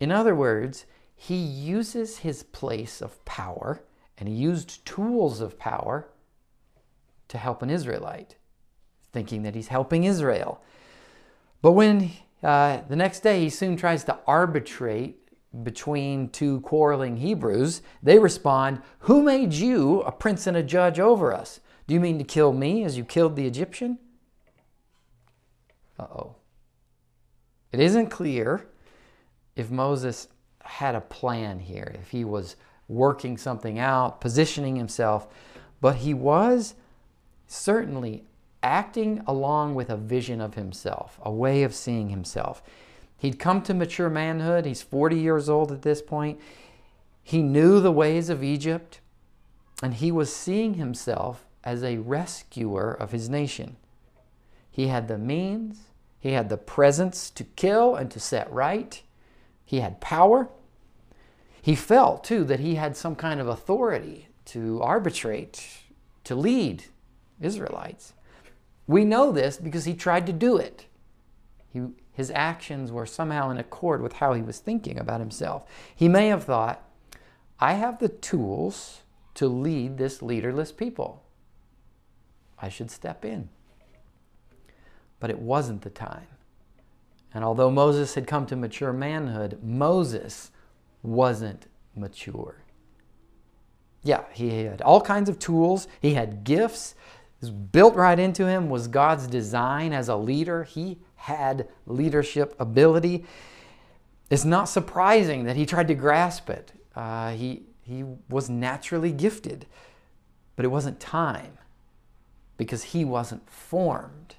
In 0.00 0.12
other 0.12 0.34
words, 0.34 0.86
he 1.14 1.36
uses 1.36 2.18
his 2.18 2.42
place 2.42 3.00
of 3.00 3.24
power 3.24 3.82
and 4.18 4.28
he 4.28 4.34
used 4.34 4.84
tools 4.84 5.40
of 5.40 5.58
power 5.58 6.08
to 7.28 7.38
help 7.38 7.62
an 7.62 7.70
Israelite, 7.70 8.36
thinking 9.12 9.42
that 9.42 9.54
he's 9.54 9.68
helping 9.68 10.04
Israel. 10.04 10.60
But 11.62 11.72
when 11.72 12.10
uh, 12.42 12.80
the 12.88 12.96
next 12.96 13.20
day 13.20 13.40
he 13.40 13.50
soon 13.50 13.76
tries 13.76 14.04
to 14.04 14.18
arbitrate 14.26 15.18
between 15.62 16.28
two 16.30 16.60
quarreling 16.60 17.18
Hebrews, 17.18 17.82
they 18.02 18.18
respond, 18.18 18.82
Who 19.00 19.22
made 19.22 19.52
you 19.52 20.00
a 20.02 20.12
prince 20.12 20.46
and 20.46 20.56
a 20.56 20.62
judge 20.62 20.98
over 20.98 21.32
us? 21.32 21.60
Do 21.86 21.94
you 21.94 22.00
mean 22.00 22.18
to 22.18 22.24
kill 22.24 22.52
me 22.52 22.84
as 22.84 22.96
you 22.96 23.04
killed 23.04 23.36
the 23.36 23.46
Egyptian? 23.46 23.98
Uh 26.02 26.14
oh. 26.14 26.34
It 27.70 27.78
isn't 27.78 28.08
clear 28.08 28.66
if 29.54 29.70
Moses 29.70 30.28
had 30.64 30.94
a 30.94 31.00
plan 31.00 31.60
here, 31.60 31.94
if 32.00 32.10
he 32.10 32.24
was 32.24 32.56
working 32.88 33.38
something 33.38 33.78
out, 33.78 34.20
positioning 34.20 34.76
himself, 34.76 35.28
but 35.80 35.96
he 35.96 36.12
was 36.12 36.74
certainly 37.46 38.24
acting 38.62 39.22
along 39.26 39.74
with 39.74 39.90
a 39.90 39.96
vision 39.96 40.40
of 40.40 40.54
himself, 40.54 41.20
a 41.22 41.30
way 41.30 41.62
of 41.62 41.74
seeing 41.74 42.08
himself. 42.08 42.62
He'd 43.16 43.38
come 43.38 43.62
to 43.62 43.74
mature 43.74 44.10
manhood. 44.10 44.66
He's 44.66 44.82
40 44.82 45.16
years 45.16 45.48
old 45.48 45.70
at 45.70 45.82
this 45.82 46.02
point. 46.02 46.40
He 47.22 47.42
knew 47.42 47.80
the 47.80 47.92
ways 47.92 48.28
of 48.28 48.42
Egypt, 48.42 49.00
and 49.82 49.94
he 49.94 50.10
was 50.10 50.34
seeing 50.34 50.74
himself 50.74 51.46
as 51.62 51.84
a 51.84 51.98
rescuer 51.98 52.92
of 52.92 53.12
his 53.12 53.28
nation. 53.28 53.76
He 54.70 54.88
had 54.88 55.06
the 55.06 55.18
means, 55.18 55.91
he 56.22 56.34
had 56.34 56.48
the 56.48 56.56
presence 56.56 57.30
to 57.30 57.42
kill 57.42 57.96
and 57.96 58.08
to 58.12 58.20
set 58.20 58.50
right, 58.52 59.02
he 59.64 59.80
had 59.80 60.00
power. 60.00 60.48
He 61.60 61.74
felt, 61.74 62.22
too, 62.22 62.44
that 62.44 62.60
he 62.60 62.76
had 62.76 62.96
some 62.96 63.16
kind 63.16 63.40
of 63.40 63.48
authority 63.48 64.28
to 64.44 64.80
arbitrate, 64.80 65.80
to 66.22 66.36
lead 66.36 66.84
Israelites. 67.40 68.12
We 68.86 69.04
know 69.04 69.32
this 69.32 69.56
because 69.56 69.84
he 69.84 69.94
tried 69.94 70.26
to 70.26 70.32
do 70.32 70.56
it. 70.56 70.86
He, 71.72 71.88
his 72.12 72.30
actions 72.30 72.92
were 72.92 73.04
somehow 73.04 73.50
in 73.50 73.58
accord 73.58 74.00
with 74.00 74.12
how 74.12 74.32
he 74.32 74.42
was 74.42 74.60
thinking 74.60 75.00
about 75.00 75.18
himself. 75.18 75.64
He 75.92 76.08
may 76.08 76.28
have 76.28 76.44
thought, 76.44 76.88
I 77.58 77.72
have 77.72 77.98
the 77.98 78.10
tools 78.10 79.00
to 79.34 79.48
lead 79.48 79.98
this 79.98 80.22
leaderless 80.22 80.70
people. 80.70 81.24
I 82.60 82.68
should 82.68 82.92
step 82.92 83.24
in. 83.24 83.48
But 85.22 85.30
it 85.30 85.38
wasn't 85.38 85.82
the 85.82 85.90
time. 85.90 86.26
And 87.32 87.44
although 87.44 87.70
Moses 87.70 88.16
had 88.16 88.26
come 88.26 88.44
to 88.46 88.56
mature 88.56 88.92
manhood, 88.92 89.60
Moses 89.62 90.50
wasn't 91.00 91.68
mature. 91.94 92.56
Yeah, 94.02 94.24
he 94.32 94.64
had 94.64 94.82
all 94.82 95.00
kinds 95.00 95.28
of 95.28 95.38
tools, 95.38 95.86
he 96.00 96.14
had 96.14 96.42
gifts. 96.42 96.96
Built 97.70 97.94
right 97.94 98.18
into 98.18 98.48
him 98.48 98.68
was 98.68 98.88
God's 98.88 99.28
design 99.28 99.92
as 99.92 100.08
a 100.08 100.16
leader. 100.16 100.64
He 100.64 100.98
had 101.14 101.68
leadership 101.86 102.56
ability. 102.58 103.24
It's 104.28 104.44
not 104.44 104.64
surprising 104.68 105.44
that 105.44 105.54
he 105.54 105.66
tried 105.66 105.86
to 105.86 105.94
grasp 105.94 106.50
it. 106.50 106.72
Uh, 106.96 107.30
he, 107.30 107.62
he 107.82 108.02
was 108.28 108.50
naturally 108.50 109.12
gifted, 109.12 109.66
but 110.56 110.64
it 110.64 110.68
wasn't 110.68 110.98
time 110.98 111.58
because 112.56 112.82
he 112.82 113.04
wasn't 113.04 113.48
formed. 113.48 114.34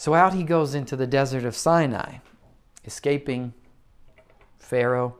So 0.00 0.14
out 0.14 0.32
he 0.32 0.44
goes 0.44 0.74
into 0.74 0.96
the 0.96 1.06
desert 1.06 1.44
of 1.44 1.54
Sinai, 1.54 2.20
escaping 2.86 3.52
Pharaoh, 4.58 5.18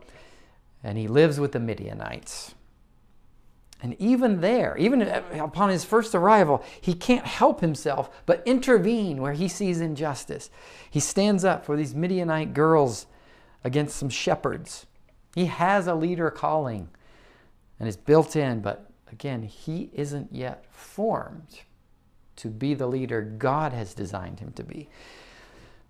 and 0.83 0.97
he 0.97 1.07
lives 1.07 1.39
with 1.39 1.51
the 1.51 1.59
Midianites. 1.59 2.55
And 3.83 3.95
even 4.01 4.41
there, 4.41 4.75
even 4.79 5.03
upon 5.03 5.69
his 5.69 5.85
first 5.85 6.15
arrival, 6.15 6.63
he 6.81 6.95
can't 6.95 7.27
help 7.27 7.61
himself 7.61 8.09
but 8.25 8.41
intervene 8.47 9.21
where 9.21 9.33
he 9.33 9.47
sees 9.47 9.81
injustice. 9.81 10.49
He 10.89 10.99
stands 10.99 11.45
up 11.45 11.63
for 11.63 11.77
these 11.77 11.93
Midianite 11.93 12.55
girls 12.55 13.05
against 13.63 13.97
some 13.97 14.09
shepherds. 14.09 14.87
He 15.35 15.45
has 15.45 15.85
a 15.85 15.93
leader 15.93 16.31
calling 16.31 16.89
and 17.79 17.87
is 17.87 17.97
built 17.97 18.35
in, 18.35 18.61
but 18.61 18.89
again, 19.11 19.43
he 19.43 19.91
isn't 19.93 20.33
yet 20.33 20.65
formed 20.71 21.65
to 22.41 22.47
be 22.47 22.73
the 22.73 22.87
leader 22.87 23.21
God 23.21 23.71
has 23.71 23.93
designed 23.93 24.39
him 24.39 24.51
to 24.53 24.63
be. 24.63 24.89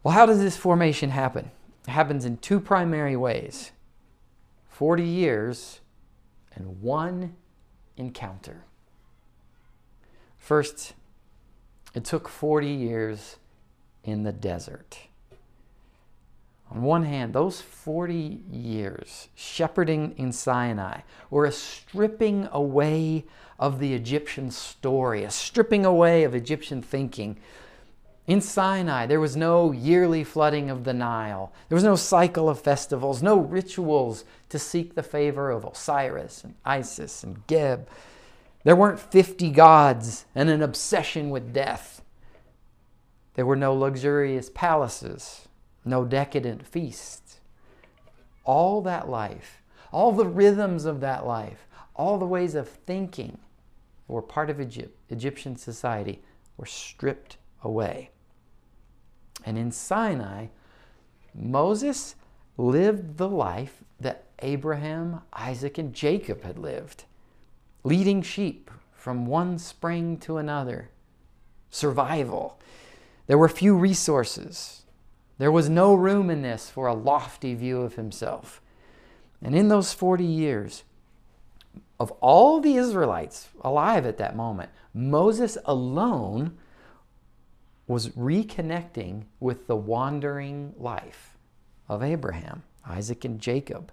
Well, 0.04 0.14
how 0.14 0.26
does 0.26 0.40
this 0.40 0.58
formation 0.58 1.10
happen? 1.10 1.52
It 1.88 1.92
happens 1.92 2.26
in 2.26 2.38
two 2.38 2.60
primary 2.60 3.16
ways 3.16 3.72
40 4.70 5.04
years 5.04 5.80
and 6.54 6.82
one 6.82 7.36
encounter. 7.98 8.64
First, 10.38 10.94
it 11.94 12.04
took 12.04 12.28
40 12.28 12.68
years 12.68 13.38
in 14.04 14.24
the 14.24 14.32
desert. 14.32 14.98
On 16.72 16.82
one 16.82 17.04
hand, 17.04 17.34
those 17.34 17.62
40 17.62 18.42
years 18.50 19.28
shepherding 19.36 20.16
in 20.18 20.32
Sinai 20.32 21.02
were 21.30 21.46
a 21.46 21.52
stripping 21.52 22.48
away 22.52 23.26
of 23.62 23.78
the 23.78 23.94
Egyptian 23.94 24.50
story, 24.50 25.24
a 25.24 25.30
stripping 25.30 25.86
away 25.86 26.24
of 26.24 26.34
Egyptian 26.34 26.82
thinking. 26.82 27.38
In 28.26 28.42
Sinai, 28.42 29.06
there 29.06 29.20
was 29.20 29.38
no 29.38 29.72
yearly 29.72 30.24
flooding 30.24 30.72
of 30.72 30.84
the 30.84 30.94
Nile. 30.94 31.54
There 31.70 31.76
was 31.76 31.84
no 31.84 31.96
cycle 31.96 32.50
of 32.50 32.60
festivals, 32.60 33.22
no 33.22 33.38
rituals 33.38 34.26
to 34.50 34.58
seek 34.58 34.96
the 34.96 35.04
favor 35.04 35.52
of 35.52 35.64
Osiris 35.64 36.44
and 36.44 36.56
Isis 36.66 37.24
and 37.24 37.46
Geb. 37.46 37.88
There 38.64 38.76
weren't 38.76 39.00
50 39.00 39.52
gods 39.52 40.26
and 40.34 40.50
an 40.50 40.64
obsession 40.64 41.30
with 41.30 41.54
death. 41.54 42.02
There 43.36 43.46
were 43.46 43.56
no 43.56 43.76
luxurious 43.76 44.50
palaces, 44.50 45.48
no 45.86 46.04
decadent 46.04 46.66
feasts. 46.66 47.40
All 48.44 48.82
that 48.82 49.08
life, 49.08 49.62
all 49.92 50.12
the 50.12 50.26
rhythms 50.26 50.86
of 50.86 51.00
that 51.02 51.28
life, 51.28 51.68
all 51.96 52.18
the 52.18 52.26
ways 52.26 52.56
of 52.56 52.68
thinking, 52.68 53.38
were 54.12 54.22
part 54.22 54.50
of 54.50 54.60
Egypt, 54.60 54.98
Egyptian 55.10 55.56
society 55.56 56.22
were 56.58 56.66
stripped 56.66 57.38
away. 57.64 58.12
And 59.46 59.58
in 59.58 59.72
Sinai, 59.72 60.48
Moses 61.34 62.16
lived 62.58 63.18
the 63.18 63.30
life 63.30 63.84
that 64.00 64.26
Abraham, 64.40 65.22
Isaac, 65.34 65.78
and 65.78 65.94
Jacob 65.94 66.44
had 66.44 66.60
lived, 66.60 67.06
leading 67.84 68.22
sheep 68.22 68.70
from 68.94 69.26
one 69.26 69.58
spring 69.58 70.18
to 70.18 70.38
another, 70.38 70.90
survival. 71.70 72.60
There 73.28 73.38
were 73.38 73.50
few 73.50 73.76
resources. 73.76 74.84
There 75.38 75.52
was 75.52 75.70
no 75.70 75.94
room 75.94 76.30
in 76.30 76.42
this 76.42 76.70
for 76.70 76.88
a 76.88 76.94
lofty 76.94 77.56
view 77.56 77.82
of 77.82 77.96
himself. 77.96 78.62
And 79.42 79.56
in 79.56 79.70
those 79.70 79.94
40 79.94 80.24
years, 80.24 80.84
of 82.02 82.10
all 82.14 82.60
the 82.60 82.78
Israelites 82.78 83.50
alive 83.62 84.08
at 84.08 84.18
that 84.18 84.36
moment, 84.36 84.72
Moses 84.92 85.56
alone 85.66 86.58
was 87.86 88.10
reconnecting 88.10 89.26
with 89.40 89.68
the 89.68 89.76
wandering 89.76 90.74
life 90.80 91.38
of 91.88 92.02
Abraham, 92.02 92.64
Isaac, 92.84 93.24
and 93.24 93.40
Jacob. 93.40 93.92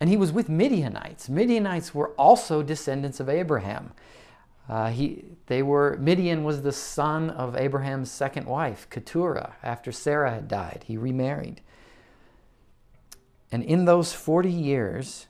And 0.00 0.10
he 0.10 0.18
was 0.18 0.32
with 0.32 0.50
Midianites. 0.50 1.30
Midianites 1.30 1.94
were 1.94 2.10
also 2.10 2.62
descendants 2.62 3.20
of 3.20 3.30
Abraham. 3.30 3.92
Uh, 4.68 4.90
he, 4.90 5.24
they 5.46 5.62
were, 5.62 5.96
Midian 5.98 6.44
was 6.44 6.60
the 6.60 6.72
son 6.72 7.30
of 7.30 7.56
Abraham's 7.56 8.10
second 8.10 8.46
wife, 8.46 8.86
Keturah, 8.90 9.56
after 9.62 9.92
Sarah 9.92 10.30
had 10.30 10.46
died. 10.46 10.84
He 10.86 10.98
remarried. 10.98 11.62
And 13.50 13.64
in 13.64 13.86
those 13.86 14.12
40 14.12 14.50
years, 14.50 15.28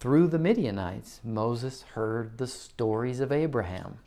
through 0.00 0.28
the 0.28 0.38
Midianites, 0.38 1.20
Moses 1.24 1.82
heard 1.94 2.38
the 2.38 2.46
stories 2.46 3.20
of 3.20 3.32
Abraham. 3.32 3.98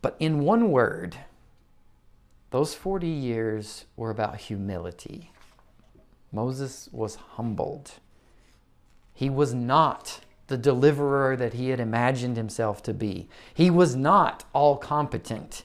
But 0.00 0.16
in 0.18 0.40
one 0.40 0.70
word, 0.70 1.16
those 2.50 2.74
40 2.74 3.08
years 3.08 3.86
were 3.96 4.10
about 4.10 4.36
humility. 4.36 5.32
Moses 6.30 6.88
was 6.92 7.16
humbled. 7.16 7.92
He 9.12 9.30
was 9.30 9.54
not 9.54 10.20
the 10.46 10.58
deliverer 10.58 11.36
that 11.36 11.54
he 11.54 11.70
had 11.70 11.80
imagined 11.80 12.36
himself 12.36 12.82
to 12.82 12.92
be. 12.92 13.28
He 13.54 13.70
was 13.70 13.96
not 13.96 14.44
all 14.52 14.76
competent. 14.76 15.64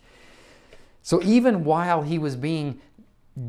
So 1.01 1.21
even 1.21 1.63
while 1.63 2.03
he 2.03 2.17
was 2.17 2.35
being 2.35 2.79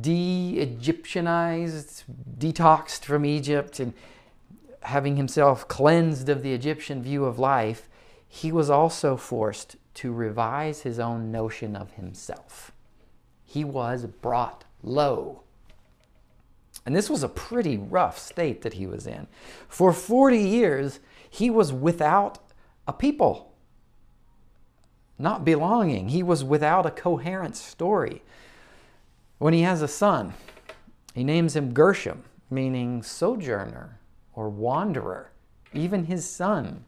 de 0.01 0.57
Egyptianized, 0.59 2.05
detoxed 2.39 3.05
from 3.05 3.25
Egypt, 3.25 3.81
and 3.81 3.93
having 4.83 5.17
himself 5.17 5.69
cleansed 5.69 6.29
of 6.29 6.43
the 6.43 6.53
Egyptian 6.53 7.03
view 7.03 7.25
of 7.25 7.39
life, 7.39 7.89
he 8.27 8.53
was 8.53 8.71
also 8.71 9.17
forced 9.17 9.77
to 9.95 10.13
revise 10.13 10.83
his 10.83 10.99
own 10.99 11.31
notion 11.31 11.77
of 11.77 11.93
himself. 11.93 12.73
He 13.45 13.65
was 13.65 14.07
brought 14.07 14.65
low. 14.83 15.43
And 16.87 16.97
this 16.97 17.11
was 17.11 17.23
a 17.23 17.29
pretty 17.29 17.77
rough 17.77 18.19
state 18.19 18.63
that 18.63 18.75
he 18.75 18.87
was 18.87 19.07
in. 19.07 19.27
For 19.69 19.93
40 19.93 20.39
years, 20.39 21.01
he 21.29 21.51
was 21.51 21.73
without 21.73 22.39
a 22.87 22.93
people, 22.93 23.53
not 25.19 25.45
belonging. 25.45 26.09
He 26.09 26.23
was 26.23 26.43
without 26.43 26.87
a 26.87 26.91
coherent 26.91 27.57
story. 27.57 28.23
When 29.39 29.53
he 29.53 29.63
has 29.63 29.83
a 29.83 29.89
son, 29.89 30.33
he 31.15 31.25
names 31.25 31.55
him 31.55 31.75
Gershom, 31.75 32.25
meaning 32.49 33.03
sojourner 33.03 34.00
or 34.35 34.49
wanderer. 34.49 35.33
Even 35.73 36.05
his 36.05 36.29
son, 36.29 36.85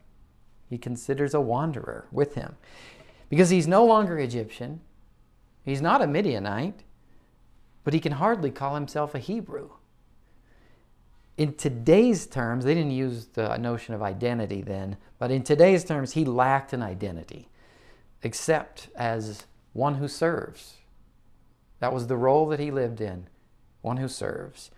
he 0.69 0.79
considers 0.79 1.35
a 1.35 1.41
wanderer 1.41 2.07
with 2.11 2.35
him 2.35 2.57
because 3.29 3.51
he's 3.51 3.69
no 3.69 3.85
longer 3.85 4.19
Egyptian. 4.19 4.81
He's 5.65 5.81
not 5.81 6.03
a 6.03 6.07
Midianite, 6.07 6.83
but 7.85 7.95
he 7.95 8.01
can 8.01 8.13
hardly 8.13 8.51
call 8.51 8.75
himself 8.75 9.15
a 9.15 9.19
Hebrew. 9.19 9.71
In 11.37 11.55
today's 11.55 12.27
terms, 12.27 12.65
they 12.65 12.75
didn't 12.75 12.91
use 12.91 13.27
the 13.27 13.57
notion 13.57 13.95
of 13.95 14.03
identity 14.03 14.61
then, 14.61 14.97
but 15.19 15.31
in 15.31 15.43
today's 15.43 15.85
terms, 15.85 16.13
he 16.13 16.25
lacked 16.25 16.73
an 16.73 16.83
identity 16.83 17.49
except 18.23 18.89
as 18.95 19.47
one 19.73 19.97
who 19.97 20.09
serves. 20.09 20.75
That 21.81 21.93
was 21.93 22.07
the 22.07 22.17
role 22.17 22.47
that 22.49 22.61
he 22.61 22.71
lived 22.71 23.01
in 23.01 23.29
one 23.81 23.97
who 23.97 24.09
serves, 24.09 24.71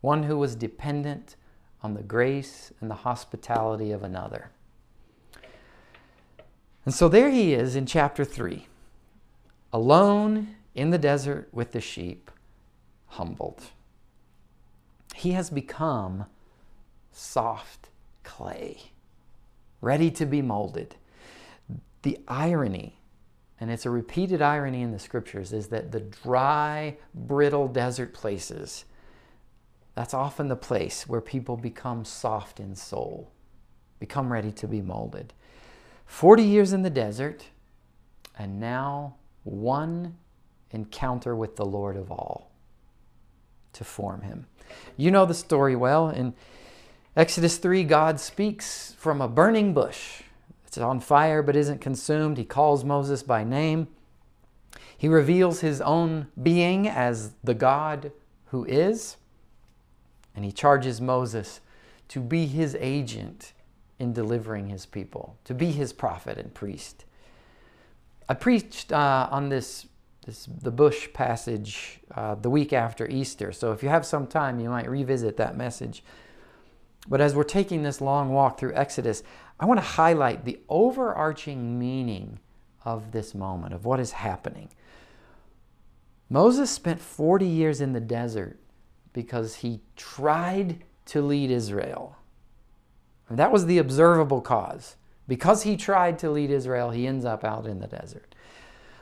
one 0.00 0.24
who 0.24 0.36
was 0.36 0.54
dependent 0.54 1.36
on 1.82 1.94
the 1.94 2.02
grace 2.02 2.72
and 2.80 2.90
the 2.90 2.94
hospitality 2.94 3.92
of 3.92 4.02
another. 4.02 4.50
And 6.84 6.94
so 6.94 7.08
there 7.08 7.30
he 7.30 7.52
is 7.52 7.76
in 7.76 7.86
chapter 7.86 8.24
3, 8.24 8.66
alone 9.72 10.56
in 10.74 10.90
the 10.90 10.98
desert 10.98 11.48
with 11.52 11.72
the 11.72 11.80
sheep, 11.80 12.30
humbled. 13.06 13.62
He 15.14 15.32
has 15.32 15.50
become 15.50 16.26
soft 17.12 17.88
clay, 18.22 18.92
ready 19.80 20.10
to 20.12 20.24
be 20.24 20.40
molded. 20.40 20.96
The 22.02 22.18
irony, 22.28 22.98
and 23.60 23.70
it's 23.70 23.84
a 23.84 23.90
repeated 23.90 24.40
irony 24.40 24.80
in 24.80 24.92
the 24.92 24.98
scriptures, 24.98 25.52
is 25.52 25.68
that 25.68 25.92
the 25.92 26.00
dry, 26.00 26.96
brittle 27.14 27.68
desert 27.68 28.14
places, 28.14 28.86
that's 30.00 30.14
often 30.14 30.48
the 30.48 30.56
place 30.56 31.06
where 31.06 31.20
people 31.20 31.58
become 31.58 32.06
soft 32.06 32.58
in 32.58 32.74
soul, 32.74 33.30
become 33.98 34.32
ready 34.32 34.50
to 34.50 34.66
be 34.66 34.80
molded. 34.80 35.34
40 36.06 36.42
years 36.42 36.72
in 36.72 36.80
the 36.80 36.88
desert, 36.88 37.44
and 38.38 38.58
now 38.58 39.16
one 39.44 40.16
encounter 40.70 41.36
with 41.36 41.56
the 41.56 41.66
Lord 41.66 41.98
of 41.98 42.10
all 42.10 42.50
to 43.74 43.84
form 43.84 44.22
him. 44.22 44.46
You 44.96 45.10
know 45.10 45.26
the 45.26 45.34
story 45.34 45.76
well. 45.76 46.08
In 46.08 46.32
Exodus 47.14 47.58
3, 47.58 47.84
God 47.84 48.18
speaks 48.18 48.94
from 48.96 49.20
a 49.20 49.28
burning 49.28 49.74
bush. 49.74 50.22
It's 50.66 50.78
on 50.78 51.00
fire 51.00 51.42
but 51.42 51.56
isn't 51.56 51.82
consumed. 51.82 52.38
He 52.38 52.46
calls 52.46 52.84
Moses 52.84 53.22
by 53.22 53.44
name. 53.44 53.86
He 54.96 55.08
reveals 55.08 55.60
his 55.60 55.82
own 55.82 56.28
being 56.42 56.88
as 56.88 57.34
the 57.44 57.52
God 57.52 58.12
who 58.46 58.64
is. 58.64 59.18
And 60.34 60.44
he 60.44 60.52
charges 60.52 61.00
Moses 61.00 61.60
to 62.08 62.20
be 62.20 62.46
his 62.46 62.76
agent 62.80 63.52
in 63.98 64.12
delivering 64.12 64.68
his 64.68 64.86
people, 64.86 65.36
to 65.44 65.54
be 65.54 65.70
his 65.70 65.92
prophet 65.92 66.38
and 66.38 66.52
priest. 66.52 67.04
I 68.28 68.34
preached 68.34 68.92
uh, 68.92 69.28
on 69.30 69.48
this, 69.48 69.86
this 70.24 70.46
the 70.46 70.70
bush 70.70 71.12
passage 71.12 72.00
uh, 72.14 72.36
the 72.36 72.50
week 72.50 72.72
after 72.72 73.06
Easter, 73.08 73.52
so 73.52 73.72
if 73.72 73.82
you 73.82 73.88
have 73.88 74.06
some 74.06 74.26
time, 74.26 74.58
you 74.58 74.70
might 74.70 74.88
revisit 74.88 75.36
that 75.36 75.56
message. 75.56 76.02
But 77.08 77.20
as 77.20 77.34
we're 77.34 77.44
taking 77.44 77.82
this 77.82 78.00
long 78.00 78.30
walk 78.30 78.58
through 78.58 78.74
Exodus, 78.74 79.22
I 79.58 79.66
want 79.66 79.78
to 79.78 79.86
highlight 79.86 80.44
the 80.44 80.58
overarching 80.68 81.78
meaning 81.78 82.38
of 82.84 83.12
this 83.12 83.34
moment, 83.34 83.74
of 83.74 83.84
what 83.84 84.00
is 84.00 84.12
happening. 84.12 84.70
Moses 86.28 86.70
spent 86.70 87.00
40 87.00 87.46
years 87.46 87.80
in 87.80 87.92
the 87.92 88.00
desert 88.00 88.58
because 89.12 89.56
he 89.56 89.80
tried 89.96 90.82
to 91.06 91.20
lead 91.22 91.50
Israel. 91.50 92.16
And 93.28 93.38
that 93.38 93.52
was 93.52 93.66
the 93.66 93.78
observable 93.78 94.40
cause. 94.40 94.96
Because 95.26 95.62
he 95.62 95.76
tried 95.76 96.18
to 96.20 96.30
lead 96.30 96.50
Israel, 96.50 96.90
he 96.90 97.06
ends 97.06 97.24
up 97.24 97.44
out 97.44 97.66
in 97.66 97.78
the 97.78 97.86
desert. 97.86 98.34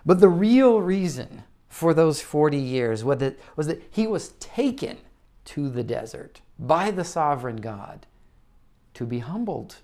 But 0.05 0.21
the 0.21 0.29
real 0.29 0.81
reason 0.81 1.44
for 1.68 1.94
those 1.94 2.21
40 2.21 2.59
years 2.59 3.05
was 3.05 3.18
that, 3.18 3.38
was 3.57 3.66
that 3.66 3.83
he 3.90 4.07
was 4.07 4.31
taken 4.40 4.99
to 5.47 5.68
the 5.68 5.83
desert 5.83 6.40
by 6.59 6.90
the 6.90 7.05
sovereign 7.05 7.57
God 7.57 8.07
to 8.94 9.07
be 9.07 9.21
humbled 9.21 9.77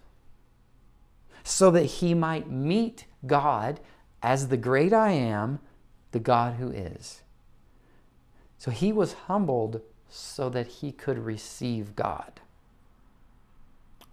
so 1.43 1.71
that 1.71 1.85
he 1.85 2.15
might 2.15 2.51
meet 2.51 3.07
God 3.27 3.81
as 4.23 4.49
the 4.49 4.57
great 4.57 4.93
I 4.93 5.13
am, 5.13 5.61
the 6.13 6.19
God 6.19 6.55
who 6.55 6.71
is. 6.71 7.23
So 8.59 8.71
he 8.71 8.93
was 8.93 9.13
humbled 9.13 9.83
so 10.17 10.49
that 10.49 10.67
he 10.67 10.93
could 10.93 11.19
receive 11.19 11.97
God 11.97 12.41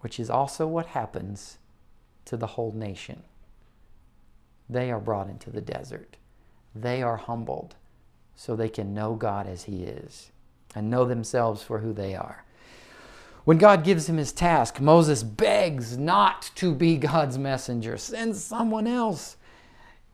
which 0.02 0.20
is 0.20 0.30
also 0.30 0.68
what 0.68 0.88
happens 0.88 1.58
to 2.26 2.36
the 2.36 2.48
whole 2.48 2.72
nation. 2.74 3.24
They 4.70 4.92
are 4.92 5.00
brought 5.00 5.30
into 5.30 5.50
the 5.50 5.62
desert. 5.62 6.18
They 6.76 7.02
are 7.02 7.18
humbled 7.18 7.76
so 8.36 8.56
they 8.56 8.70
can 8.70 8.94
know 8.94 9.16
God 9.16 9.48
as 9.48 9.64
He 9.64 9.84
is 9.84 10.32
and 10.76 10.90
know 10.90 11.06
themselves 11.06 11.62
for 11.62 11.80
who 11.80 11.94
they 11.94 12.16
are. 12.16 12.44
When 13.44 13.58
God 13.58 13.84
gives 13.84 14.08
him 14.08 14.18
his 14.18 14.32
task, 14.32 14.80
Moses 14.80 15.24
begs 15.24 15.98
not 15.98 16.52
to 16.56 16.76
be 16.76 16.96
God's 16.98 17.40
messenger. 17.40 17.98
Send 17.98 18.36
someone 18.36 18.86
else. 18.86 19.36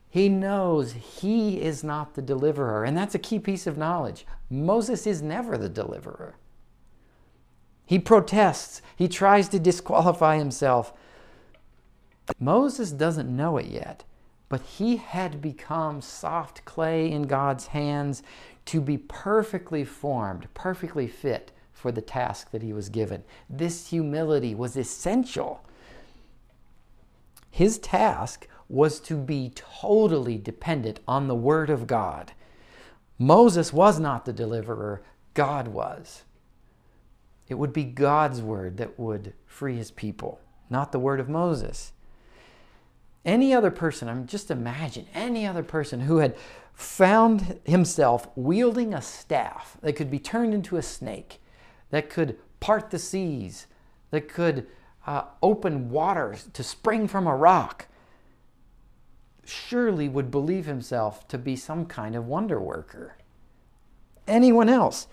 He 0.09 0.29
knows 0.29 0.93
he 0.93 1.61
is 1.61 1.83
not 1.83 2.15
the 2.15 2.21
deliverer. 2.21 2.85
And 2.85 2.97
that's 2.97 3.13
a 3.13 3.19
key 3.19 3.37
piece 3.37 3.67
of 3.67 3.77
knowledge. 3.77 4.25
Moses 4.49 5.05
is 5.05 5.21
never 5.21 5.57
the 5.57 5.69
deliverer. 5.69 6.35
He 7.85 7.99
protests. 7.99 8.81
He 8.95 9.07
tries 9.07 9.49
to 9.49 9.59
disqualify 9.59 10.37
himself. 10.37 10.93
Moses 12.39 12.91
doesn't 12.91 13.33
know 13.33 13.57
it 13.57 13.67
yet, 13.67 14.03
but 14.49 14.61
he 14.61 14.97
had 14.97 15.41
become 15.41 16.01
soft 16.01 16.65
clay 16.65 17.09
in 17.09 17.23
God's 17.23 17.67
hands 17.67 18.23
to 18.65 18.81
be 18.81 18.97
perfectly 18.97 19.85
formed, 19.85 20.47
perfectly 20.53 21.07
fit 21.07 21.51
for 21.71 21.91
the 21.91 22.01
task 22.01 22.51
that 22.51 22.61
he 22.61 22.73
was 22.73 22.89
given. 22.89 23.23
This 23.49 23.89
humility 23.89 24.53
was 24.53 24.75
essential. 24.75 25.63
His 27.49 27.77
task 27.77 28.47
was 28.67 28.99
to 29.01 29.15
be 29.15 29.53
totally 29.55 30.37
dependent 30.37 30.99
on 31.07 31.27
the 31.27 31.35
Word 31.35 31.69
of 31.69 31.87
God. 31.87 32.33
Moses 33.19 33.73
was 33.73 33.99
not 33.99 34.25
the 34.25 34.33
deliverer, 34.33 35.01
God 35.33 35.67
was. 35.67 36.23
It 37.47 37.55
would 37.55 37.73
be 37.73 37.83
God's 37.83 38.41
word 38.41 38.77
that 38.77 38.99
would 38.99 39.33
free 39.45 39.75
his 39.75 39.91
people, 39.91 40.39
not 40.69 40.91
the 40.91 40.99
word 40.99 41.19
of 41.19 41.29
Moses. 41.29 41.93
Any 43.25 43.53
other 43.53 43.71
person, 43.71 44.07
I 44.07 44.13
mean, 44.13 44.27
just 44.27 44.51
imagine 44.51 45.07
any 45.13 45.45
other 45.45 45.63
person 45.63 46.01
who 46.01 46.17
had 46.17 46.35
found 46.73 47.59
himself 47.65 48.27
wielding 48.35 48.93
a 48.93 49.01
staff 49.01 49.77
that 49.81 49.93
could 49.93 50.11
be 50.11 50.19
turned 50.19 50.53
into 50.53 50.77
a 50.77 50.81
snake, 50.81 51.41
that 51.89 52.09
could 52.09 52.37
part 52.59 52.91
the 52.91 52.99
seas, 52.99 53.67
that 54.11 54.27
could 54.27 54.67
uh, 55.05 55.23
open 55.41 55.89
waters 55.89 56.49
to 56.53 56.63
spring 56.63 57.07
from 57.07 57.27
a 57.27 57.35
rock, 57.35 57.87
surely 59.49 60.09
would 60.09 60.31
believe 60.31 60.65
himself 60.65 61.27
to 61.29 61.37
be 61.37 61.55
some 61.55 61.85
kind 61.85 62.15
of 62.15 62.27
wonder 62.27 62.59
worker. 62.59 63.17
Anyone 64.27 64.69
else 64.69 65.07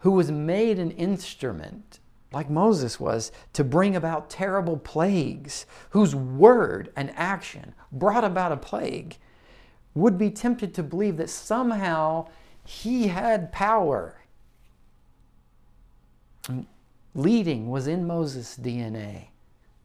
who 0.00 0.12
was 0.12 0.30
made 0.30 0.78
an 0.78 0.90
instrument, 0.92 1.98
like 2.32 2.50
Moses 2.50 2.98
was, 2.98 3.32
to 3.52 3.64
bring 3.64 3.94
about 3.94 4.30
terrible 4.30 4.76
plagues, 4.76 5.66
whose 5.90 6.14
word 6.14 6.92
and 6.96 7.12
action 7.16 7.74
brought 7.90 8.24
about 8.24 8.52
a 8.52 8.56
plague, 8.56 9.16
would 9.94 10.16
be 10.16 10.30
tempted 10.30 10.74
to 10.74 10.82
believe 10.82 11.16
that 11.18 11.30
somehow 11.30 12.26
he 12.64 13.08
had 13.08 13.52
power. 13.52 14.18
Leading 17.14 17.68
was 17.68 17.86
in 17.86 18.06
Moses' 18.06 18.56
DNA, 18.56 19.26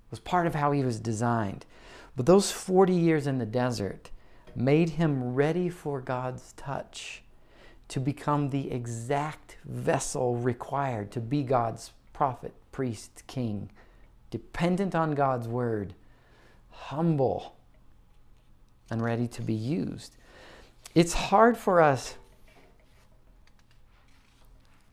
was 0.09 0.19
part 0.19 0.47
of 0.47 0.55
how 0.55 0.71
he 0.71 0.83
was 0.83 0.99
designed. 0.99 1.65
But 2.17 2.25
those 2.25 2.51
40 2.51 2.93
years 2.93 3.27
in 3.27 3.37
the 3.37 3.45
desert 3.45 4.09
made 4.55 4.89
him 4.89 5.35
ready 5.35 5.69
for 5.69 6.01
God's 6.01 6.53
touch 6.53 7.21
to 7.89 7.99
become 7.99 8.49
the 8.49 8.71
exact 8.71 9.57
vessel 9.63 10.35
required 10.35 11.11
to 11.11 11.21
be 11.21 11.43
God's 11.43 11.93
prophet, 12.13 12.53
priest, 12.71 13.21
king, 13.27 13.69
dependent 14.31 14.95
on 14.95 15.11
God's 15.11 15.47
word, 15.47 15.93
humble, 16.71 17.55
and 18.89 19.03
ready 19.03 19.27
to 19.27 19.43
be 19.43 19.53
used. 19.53 20.15
It's 20.95 21.13
hard 21.13 21.55
for 21.55 21.79
us 21.79 22.15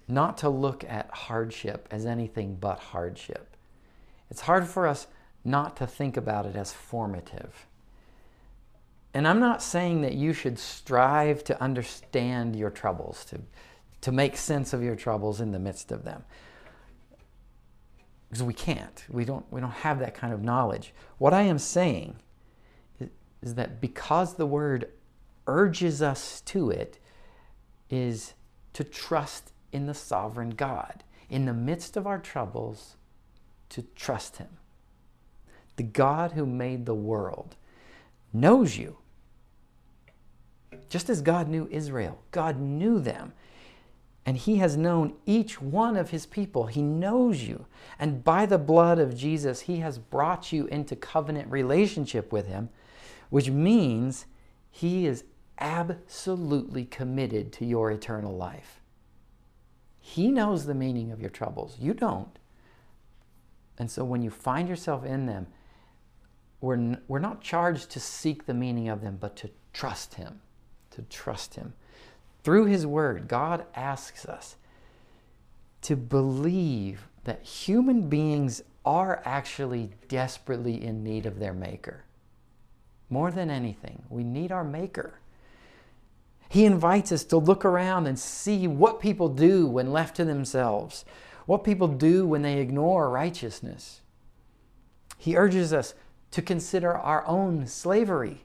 not 0.06 0.36
to 0.38 0.50
look 0.50 0.84
at 0.84 1.08
hardship 1.10 1.88
as 1.90 2.04
anything 2.04 2.56
but 2.56 2.78
hardship. 2.78 3.56
It's 4.30 4.42
hard 4.42 4.66
for 4.66 4.86
us 4.86 5.06
not 5.44 5.76
to 5.76 5.86
think 5.86 6.16
about 6.16 6.46
it 6.46 6.56
as 6.56 6.72
formative. 6.72 7.66
And 9.12 9.28
I'm 9.28 9.38
not 9.38 9.62
saying 9.62 10.02
that 10.02 10.14
you 10.14 10.32
should 10.32 10.58
strive 10.58 11.44
to 11.44 11.62
understand 11.62 12.56
your 12.56 12.70
troubles, 12.70 13.24
to, 13.26 13.40
to 14.00 14.10
make 14.10 14.36
sense 14.36 14.72
of 14.72 14.82
your 14.82 14.96
troubles 14.96 15.40
in 15.40 15.52
the 15.52 15.58
midst 15.58 15.92
of 15.92 16.04
them. 16.04 16.24
Because 18.28 18.42
we 18.42 18.54
can't. 18.54 19.04
We 19.08 19.24
don't, 19.24 19.44
we 19.52 19.60
don't 19.60 19.70
have 19.70 20.00
that 20.00 20.14
kind 20.14 20.32
of 20.32 20.42
knowledge. 20.42 20.92
What 21.18 21.32
I 21.32 21.42
am 21.42 21.58
saying 21.58 22.16
is, 22.98 23.10
is 23.40 23.54
that 23.54 23.80
because 23.80 24.34
the 24.34 24.46
word 24.46 24.90
urges 25.46 26.02
us 26.02 26.40
to 26.40 26.70
it, 26.70 26.98
is 27.90 28.34
to 28.72 28.82
trust 28.82 29.52
in 29.72 29.86
the 29.86 29.94
sovereign 29.94 30.50
God. 30.50 31.04
In 31.30 31.44
the 31.44 31.54
midst 31.54 31.96
of 31.96 32.06
our 32.06 32.18
troubles, 32.18 32.96
to 33.68 33.82
trust 33.94 34.38
Him. 34.38 34.48
The 35.76 35.82
God 35.82 36.32
who 36.32 36.46
made 36.46 36.86
the 36.86 36.94
world 36.94 37.56
knows 38.32 38.76
you. 38.76 38.98
Just 40.88 41.10
as 41.10 41.22
God 41.22 41.48
knew 41.48 41.68
Israel, 41.70 42.22
God 42.30 42.60
knew 42.60 43.00
them. 43.00 43.32
And 44.26 44.36
He 44.36 44.56
has 44.56 44.76
known 44.76 45.14
each 45.26 45.60
one 45.60 45.96
of 45.96 46.10
His 46.10 46.26
people. 46.26 46.66
He 46.66 46.82
knows 46.82 47.42
you. 47.42 47.66
And 47.98 48.24
by 48.24 48.46
the 48.46 48.58
blood 48.58 48.98
of 48.98 49.16
Jesus, 49.16 49.62
He 49.62 49.78
has 49.78 49.98
brought 49.98 50.52
you 50.52 50.66
into 50.66 50.96
covenant 50.96 51.50
relationship 51.50 52.32
with 52.32 52.46
Him, 52.46 52.70
which 53.30 53.50
means 53.50 54.26
He 54.70 55.06
is 55.06 55.24
absolutely 55.58 56.84
committed 56.84 57.52
to 57.52 57.64
your 57.64 57.90
eternal 57.90 58.36
life. 58.36 58.80
He 60.00 60.30
knows 60.30 60.66
the 60.66 60.74
meaning 60.74 61.12
of 61.12 61.20
your 61.20 61.30
troubles. 61.30 61.76
You 61.80 61.94
don't. 61.94 62.38
And 63.78 63.90
so 63.90 64.04
when 64.04 64.22
you 64.22 64.30
find 64.30 64.68
yourself 64.68 65.04
in 65.04 65.26
them, 65.26 65.48
we're, 66.64 66.96
we're 67.08 67.18
not 67.18 67.42
charged 67.42 67.90
to 67.90 68.00
seek 68.00 68.46
the 68.46 68.54
meaning 68.54 68.88
of 68.88 69.02
them, 69.02 69.18
but 69.20 69.36
to 69.36 69.50
trust 69.72 70.14
Him. 70.14 70.40
To 70.92 71.02
trust 71.02 71.54
Him. 71.54 71.74
Through 72.42 72.66
His 72.66 72.86
Word, 72.86 73.28
God 73.28 73.66
asks 73.74 74.24
us 74.24 74.56
to 75.82 75.94
believe 75.96 77.06
that 77.24 77.42
human 77.42 78.08
beings 78.08 78.62
are 78.84 79.22
actually 79.24 79.90
desperately 80.08 80.82
in 80.82 81.04
need 81.04 81.26
of 81.26 81.38
their 81.38 81.52
Maker. 81.52 82.04
More 83.10 83.30
than 83.30 83.50
anything, 83.50 84.02
we 84.08 84.24
need 84.24 84.50
our 84.50 84.64
Maker. 84.64 85.18
He 86.48 86.64
invites 86.64 87.12
us 87.12 87.24
to 87.24 87.36
look 87.36 87.64
around 87.64 88.06
and 88.06 88.18
see 88.18 88.66
what 88.66 89.00
people 89.00 89.28
do 89.28 89.66
when 89.66 89.92
left 89.92 90.16
to 90.16 90.24
themselves, 90.24 91.04
what 91.46 91.64
people 91.64 91.88
do 91.88 92.26
when 92.26 92.42
they 92.42 92.60
ignore 92.60 93.10
righteousness. 93.10 94.00
He 95.18 95.36
urges 95.36 95.72
us 95.72 95.94
to 96.34 96.42
consider 96.42 96.92
our 96.92 97.24
own 97.28 97.64
slavery, 97.64 98.42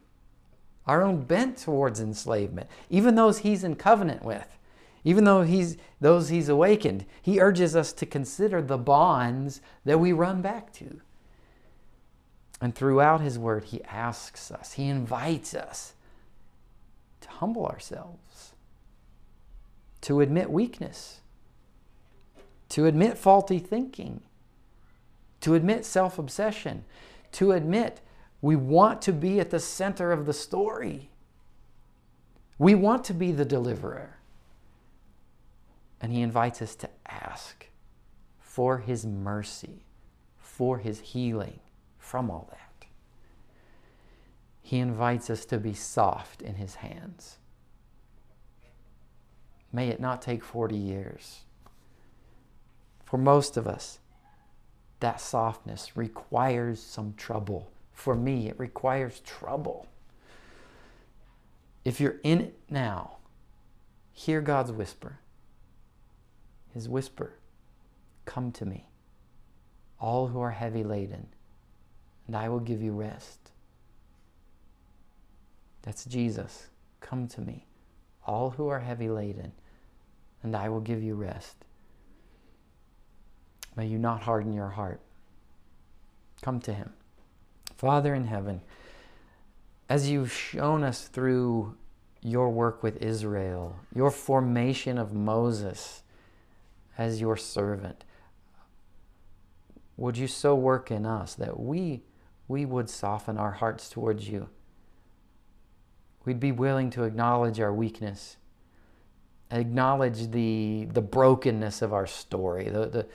our 0.85 1.01
own 1.01 1.23
bent 1.23 1.57
towards 1.57 1.99
enslavement, 1.99 2.69
even 2.87 3.15
those 3.15 3.39
he's 3.39 3.63
in 3.63 3.75
covenant 3.75 4.23
with, 4.23 4.59
even 5.03 5.23
though 5.23 5.41
he's 5.41 5.75
those 5.99 6.29
he's 6.29 6.49
awakened. 6.49 7.03
He 7.19 7.41
urges 7.41 7.75
us 7.75 7.91
to 7.93 8.05
consider 8.05 8.61
the 8.61 8.77
bonds 8.77 9.59
that 9.85 9.99
we 9.99 10.11
run 10.13 10.43
back 10.43 10.71
to. 10.73 11.01
And 12.61 12.75
throughout 12.75 13.21
his 13.21 13.39
word, 13.39 13.63
he 13.63 13.83
asks 13.85 14.51
us, 14.51 14.73
he 14.73 14.85
invites 14.85 15.55
us 15.55 15.93
to 17.21 17.29
humble 17.29 17.65
ourselves, 17.65 18.53
to 20.01 20.21
admit 20.21 20.51
weakness, 20.51 21.21
to 22.69 22.85
admit 22.85 23.17
faulty 23.17 23.57
thinking, 23.57 24.21
to 25.41 25.55
admit 25.55 25.85
self 25.85 26.19
obsession, 26.19 26.85
to 27.33 27.51
admit 27.51 28.01
we 28.41 28.55
want 28.55 29.01
to 29.03 29.13
be 29.13 29.39
at 29.39 29.49
the 29.49 29.59
center 29.59 30.11
of 30.11 30.25
the 30.25 30.33
story. 30.33 31.09
We 32.57 32.75
want 32.75 33.03
to 33.05 33.13
be 33.13 33.31
the 33.31 33.45
deliverer. 33.45 34.17
And 36.01 36.11
he 36.11 36.21
invites 36.21 36.61
us 36.61 36.75
to 36.75 36.89
ask 37.07 37.67
for 38.39 38.79
his 38.79 39.05
mercy, 39.05 39.85
for 40.37 40.77
his 40.77 40.99
healing 40.99 41.59
from 41.97 42.29
all 42.29 42.47
that. 42.51 42.87
He 44.61 44.77
invites 44.77 45.29
us 45.29 45.45
to 45.45 45.57
be 45.57 45.73
soft 45.73 46.41
in 46.41 46.55
his 46.55 46.75
hands. 46.75 47.37
May 49.71 49.89
it 49.89 49.99
not 49.99 50.21
take 50.21 50.43
40 50.43 50.75
years. 50.75 51.41
For 53.03 53.17
most 53.17 53.57
of 53.57 53.67
us, 53.67 53.99
that 54.99 55.21
softness 55.21 55.95
requires 55.95 56.81
some 56.81 57.13
trouble. 57.15 57.71
For 57.93 58.15
me, 58.15 58.47
it 58.47 58.59
requires 58.59 59.19
trouble. 59.21 59.87
If 61.85 61.99
you're 61.99 62.19
in 62.23 62.41
it 62.41 62.59
now, 62.69 63.17
hear 64.11 64.41
God's 64.41 64.71
whisper. 64.71 65.19
His 66.73 66.87
whisper 66.87 67.33
Come 68.29 68.51
to 68.51 68.65
me, 68.65 68.85
all 69.99 70.27
who 70.27 70.39
are 70.39 70.51
heavy 70.51 70.83
laden, 70.83 71.29
and 72.27 72.35
I 72.35 72.47
will 72.47 72.59
give 72.59 72.79
you 72.79 72.91
rest. 72.91 73.49
That's 75.81 76.05
Jesus. 76.05 76.67
Come 77.01 77.27
to 77.29 77.41
me, 77.41 77.65
all 78.27 78.51
who 78.51 78.67
are 78.67 78.81
heavy 78.81 79.09
laden, 79.09 79.51
and 80.43 80.55
I 80.55 80.69
will 80.69 80.79
give 80.79 81.01
you 81.01 81.15
rest. 81.15 81.65
May 83.79 83.87
you 83.87 83.97
not 83.97 84.23
harden 84.23 84.51
your 84.51 84.71
heart. 84.71 84.99
Come 86.41 86.59
to 86.61 86.73
Him. 86.73 86.91
Father 87.77 88.13
in 88.13 88.25
heaven, 88.25 88.59
as 89.87 90.09
you've 90.09 90.33
shown 90.33 90.83
us 90.83 91.07
through 91.07 91.77
your 92.21 92.49
work 92.49 92.83
with 92.83 92.97
Israel, 92.97 93.77
your 93.95 94.11
formation 94.11 94.97
of 94.97 95.13
Moses 95.13 96.03
as 96.97 97.21
your 97.21 97.37
servant, 97.37 98.03
would 99.95 100.17
you 100.17 100.27
so 100.27 100.55
work 100.55 100.91
in 100.91 101.05
us 101.05 101.33
that 101.35 101.57
we, 101.57 102.03
we 102.49 102.65
would 102.65 102.89
soften 102.89 103.37
our 103.37 103.51
hearts 103.51 103.87
towards 103.87 104.27
you? 104.27 104.49
We'd 106.25 106.41
be 106.41 106.51
willing 106.51 106.89
to 106.89 107.03
acknowledge 107.03 107.61
our 107.61 107.73
weakness, 107.73 108.35
acknowledge 109.49 110.31
the, 110.31 110.89
the 110.91 111.01
brokenness 111.01 111.81
of 111.81 111.93
our 111.93 112.07
story, 112.07 112.67
the, 112.67 112.85
the, 112.87 113.07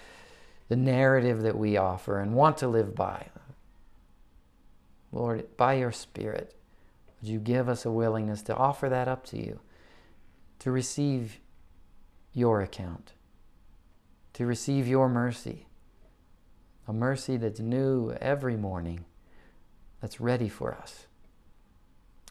the 0.69 0.77
narrative 0.77 1.43
that 1.43 1.59
we 1.59 1.77
offer 1.77 2.21
and 2.21 2.35
want 2.35 2.57
to 2.59 2.69
live 2.69 2.95
by. 2.95 3.27
Lord, 5.13 5.57
by 5.57 5.75
your 5.75 5.93
Spirit, 5.93 6.55
would 7.21 7.31
you 7.31 7.39
give 7.39 7.69
us 7.69 7.85
a 7.85 7.91
willingness 7.91 8.43
to 8.43 8.57
offer 8.57 8.89
that 8.89 9.09
up 9.09 9.25
to 9.27 9.39
you, 9.39 9.61
to 10.59 10.71
receive 10.71 11.39
your 12.33 12.61
account, 12.61 13.13
to 14.33 14.45
receive 14.45 14.89
your 14.89 15.09
mercy, 15.09 15.67
a 16.89 16.93
mercy 16.93 17.37
that's 17.37 17.61
new 17.61 18.13
every 18.21 18.57
morning, 18.57 19.05
that's 20.01 20.21
ready 20.21 20.49
for 20.49 20.75
us. 20.75 21.07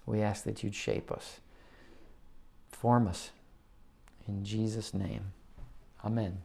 We 0.06 0.22
ask 0.22 0.44
that 0.44 0.64
you'd 0.64 0.76
shape 0.76 1.12
us, 1.12 1.40
form 2.70 3.08
us. 3.08 3.32
In 4.28 4.44
Jesus' 4.44 4.94
name, 4.94 5.32
amen. 6.04 6.42